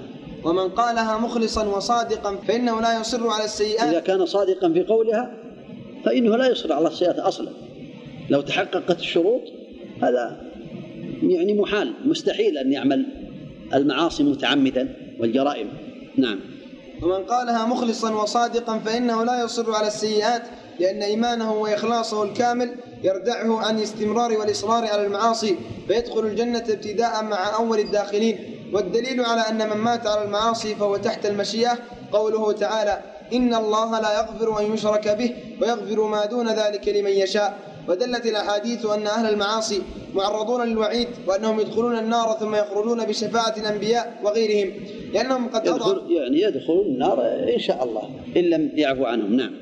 ومن 0.45 0.69
قالها 0.69 1.19
مخلصا 1.19 1.77
وصادقا 1.77 2.37
فإنه 2.37 2.81
لا 2.81 3.01
يصر 3.01 3.29
على 3.29 3.45
السيئات. 3.45 3.89
إذا 3.89 4.01
كان 4.01 4.27
صادقا 4.27 4.73
في 4.73 4.83
قولها 4.83 5.35
فإنه 6.05 6.37
لا 6.37 6.51
يصر 6.51 6.73
على 6.73 6.89
السيئات 6.89 7.19
أصلا. 7.19 7.49
لو 8.31 8.41
تحققت 8.41 9.01
الشروط 9.01 9.43
هذا 10.03 10.41
يعني 11.23 11.55
محال 11.55 11.93
مستحيل 12.05 12.59
أن 12.59 12.73
يعمل 12.73 13.07
المعاصي 13.75 14.23
متعمدا 14.23 14.97
والجرائم. 15.21 15.69
نعم. 16.17 16.41
ومن 17.03 17.25
قالها 17.25 17.67
مخلصا 17.67 18.15
وصادقا 18.15 18.79
فإنه 18.79 19.25
لا 19.25 19.45
يصر 19.45 19.75
على 19.75 19.87
السيئات 19.87 20.43
لأن 20.81 21.03
إيمانه 21.03 21.53
وإخلاصه 21.53 22.23
الكامل 22.23 22.75
يردعه 23.03 23.59
عن 23.59 23.79
الاستمرار 23.79 24.39
والإصرار 24.39 24.87
على 24.87 25.07
المعاصي 25.07 25.57
فيدخل 25.89 26.21
الجنة 26.21 26.65
ابتداء 26.69 27.25
مع 27.25 27.57
أول 27.57 27.79
الداخلين. 27.79 28.57
والدليل 28.73 29.25
على 29.25 29.41
أن 29.41 29.71
من 29.71 29.77
مات 29.77 30.07
على 30.07 30.25
المعاصي 30.25 30.75
فهو 30.75 30.97
تحت 30.97 31.27
المشيئة 31.27 31.79
قوله 32.13 32.53
تعالى 32.53 33.01
إن 33.33 33.55
الله 33.55 34.01
لا 34.01 34.19
يغفر 34.19 34.61
أن 34.61 34.75
يشرك 34.75 35.09
به 35.09 35.35
ويغفر 35.63 36.07
ما 36.07 36.27
دون 36.27 36.49
ذلك 36.49 36.89
لمن 36.89 37.11
يشاء. 37.11 37.59
ودلت 37.89 38.27
الأحاديث 38.27 38.87
أن 38.87 39.07
أهل 39.07 39.33
المعاصي 39.33 39.83
معرضون 40.14 40.68
للوعيد 40.68 41.09
وأنهم 41.27 41.61
يدخلون 41.61 41.99
النار 41.99 42.37
ثم 42.40 42.55
يخرجون 42.55 43.05
بشفاعة 43.05 43.55
الأنبياء 43.57 44.20
وغيرهم 44.25 44.73
لأنهم 45.14 45.49
قد 45.49 45.66
يدخل 45.66 46.03
يعني 46.11 46.40
يدخلون 46.40 46.87
النار 46.87 47.23
إن 47.55 47.59
شاء 47.59 47.85
الله 47.85 48.03
إن 48.37 48.42
لم 48.42 48.70
يعفو 48.75 49.05
عنهم 49.05 49.37
نعم. 49.37 49.53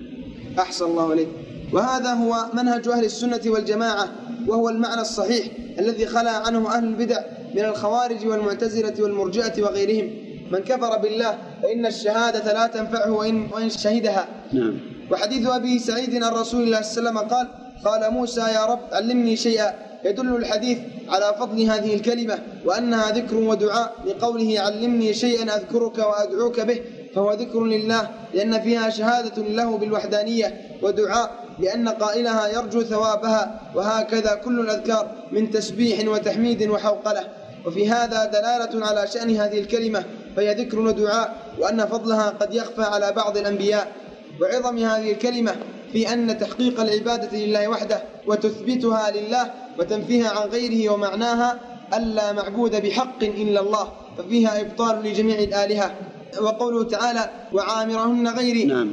أحسن 0.58 0.84
الله 0.84 1.10
عليك 1.10 1.28
وهذا 1.72 2.12
هو 2.12 2.46
منهج 2.54 2.88
أهل 2.88 3.04
السنة 3.04 3.40
والجماعة 3.46 4.08
وهو 4.46 4.68
المعنى 4.68 5.00
الصحيح 5.00 5.46
الذي 5.78 6.06
خلا 6.06 6.30
عنه 6.30 6.76
أهل 6.76 6.84
البدع 6.84 7.20
من 7.54 7.64
الخوارج 7.64 8.26
والمعتزلة 8.26 9.02
والمرجئة 9.02 9.62
وغيرهم. 9.62 10.10
من 10.50 10.58
كفر 10.58 10.98
بالله 10.98 11.38
فإن 11.62 11.86
الشهادة 11.86 12.52
لا 12.52 12.66
تنفعه 12.66 13.12
وإن, 13.12 13.48
وإن 13.52 13.70
شهدها. 13.70 14.28
نعم. 14.52 14.80
وحديث 15.10 15.48
أبي 15.48 15.78
سعيد 15.78 16.22
عن 16.22 16.32
رسول 16.32 16.62
الله 16.62 16.82
صلى 16.82 17.08
الله 17.08 17.10
عليه 17.10 17.18
وسلم 17.18 17.36
قال 17.36 17.48
قال 17.84 18.12
موسى 18.12 18.40
يا 18.40 18.64
رب 18.64 18.80
علمني 18.92 19.36
شيئا. 19.36 19.87
يدل 20.04 20.36
الحديث 20.36 20.78
على 21.08 21.34
فضل 21.38 21.62
هذه 21.62 21.94
الكلمة 21.94 22.38
وأنها 22.64 23.10
ذكر 23.12 23.36
ودعاء 23.36 23.94
لقوله 24.06 24.60
علمني 24.60 25.14
شيئا 25.14 25.56
أذكرك 25.56 25.98
وأدعوك 25.98 26.60
به 26.60 26.80
فهو 27.14 27.32
ذكر 27.32 27.64
لله 27.64 28.10
لأن 28.34 28.60
فيها 28.60 28.90
شهادة 28.90 29.42
له 29.42 29.78
بالوحدانية 29.78 30.60
ودعاء 30.82 31.30
لأن 31.58 31.88
قائلها 31.88 32.48
يرجو 32.48 32.82
ثوابها 32.82 33.60
وهكذا 33.74 34.34
كل 34.34 34.60
الأذكار 34.60 35.10
من 35.32 35.50
تسبيح 35.50 36.08
وتحميد 36.08 36.68
وحوقلة. 36.68 37.24
وفي 37.66 37.90
هذا 37.90 38.24
دلالة 38.24 38.86
على 38.86 39.06
شأن 39.06 39.36
هذه 39.36 39.58
الكلمة 39.58 40.04
فهي 40.36 40.54
ذكر 40.54 40.78
ودعاء 40.78 41.36
وأن 41.58 41.86
فضلها 41.86 42.30
قد 42.30 42.54
يخفى 42.54 42.82
على 42.82 43.12
بعض 43.12 43.36
الأنبياء. 43.36 43.92
وعظم 44.40 44.78
هذه 44.78 45.12
الكلمة 45.12 45.56
في 45.92 46.12
أن 46.12 46.38
تحقيق 46.38 46.80
العبادة 46.80 47.38
لله 47.38 47.68
وحده 47.68 48.02
وتثبتها 48.26 49.10
لله 49.10 49.52
وتنفيها 49.78 50.28
عن 50.30 50.48
غيره 50.48 50.92
ومعناها 50.92 51.60
ألا 51.94 52.32
معبود 52.32 52.82
بحق 52.82 53.22
إلا 53.22 53.60
الله 53.60 53.92
ففيها 54.18 54.60
إبطال 54.60 55.02
لجميع 55.02 55.38
الآلهة. 55.38 55.94
وقوله 56.40 56.84
تعالى 56.84 57.30
وعامرهن 57.52 58.28
غيري. 58.28 58.64
نعم. 58.64 58.92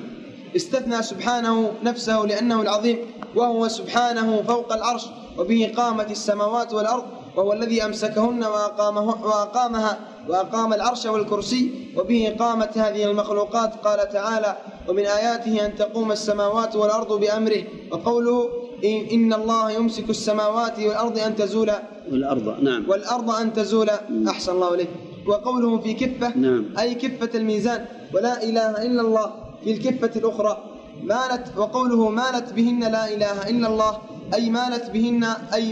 استثنى 0.55 1.03
سبحانه 1.03 1.71
نفسه 1.83 2.19
لأنه 2.25 2.61
العظيم 2.61 2.97
وهو 3.35 3.67
سبحانه 3.67 4.41
فوق 4.47 4.73
العرش 4.73 5.05
وبه 5.37 5.73
قامت 5.77 6.11
السماوات 6.11 6.73
والأرض 6.73 7.03
وهو 7.35 7.53
الذي 7.53 7.85
أمسكهن 7.85 8.43
وأقامه 8.43 9.25
وأقامها. 9.25 9.99
وأقام 10.29 10.73
العرش 10.73 11.05
والكرسي 11.05 11.71
وبه 11.97 12.35
قامت 12.39 12.77
هذه 12.77 13.03
المخلوقات. 13.11 13.71
قال 13.75 14.09
تعالى 14.09 14.57
ومن 14.87 15.05
آياته 15.05 15.65
أن 15.65 15.75
تقوم 15.75 16.11
السماوات 16.11 16.75
والأرض 16.75 17.19
بأمره 17.19 17.63
وقوله 17.91 18.49
إن, 19.15 19.33
الله 19.33 19.71
يمسك 19.71 20.09
السماوات 20.09 20.79
والأرض 20.79 21.19
أن 21.19 21.35
تزولا 21.35 21.81
والأرض 22.11 22.47
نعم. 22.63 22.89
والأرض 22.89 23.29
أن 23.31 23.53
تزول. 23.53 23.89
أحسن 24.27 24.51
الله 24.51 24.73
إليك. 24.73 24.89
وقوله 25.27 25.71
في 25.79 25.93
كفة 25.93 26.37
نعم. 26.37 26.65
أي 26.79 26.95
كفة 26.95 27.29
الميزان 27.39 27.85
ولا 28.13 28.43
إله 28.43 28.69
إلا 28.85 29.01
الله 29.01 29.27
في 29.63 29.71
الكفة 29.71 30.11
الأخرى. 30.19 30.53
مالت 31.03 31.57
وقوله 31.57 32.09
مالت 32.09 32.53
بهن 32.53 32.79
لا 32.91 33.03
إله 33.13 33.37
إلا 33.49 33.67
الله 33.67 33.93
أي 34.33 34.49
مالت 34.49 34.89
بهن 34.93 35.23
أي 35.53 35.63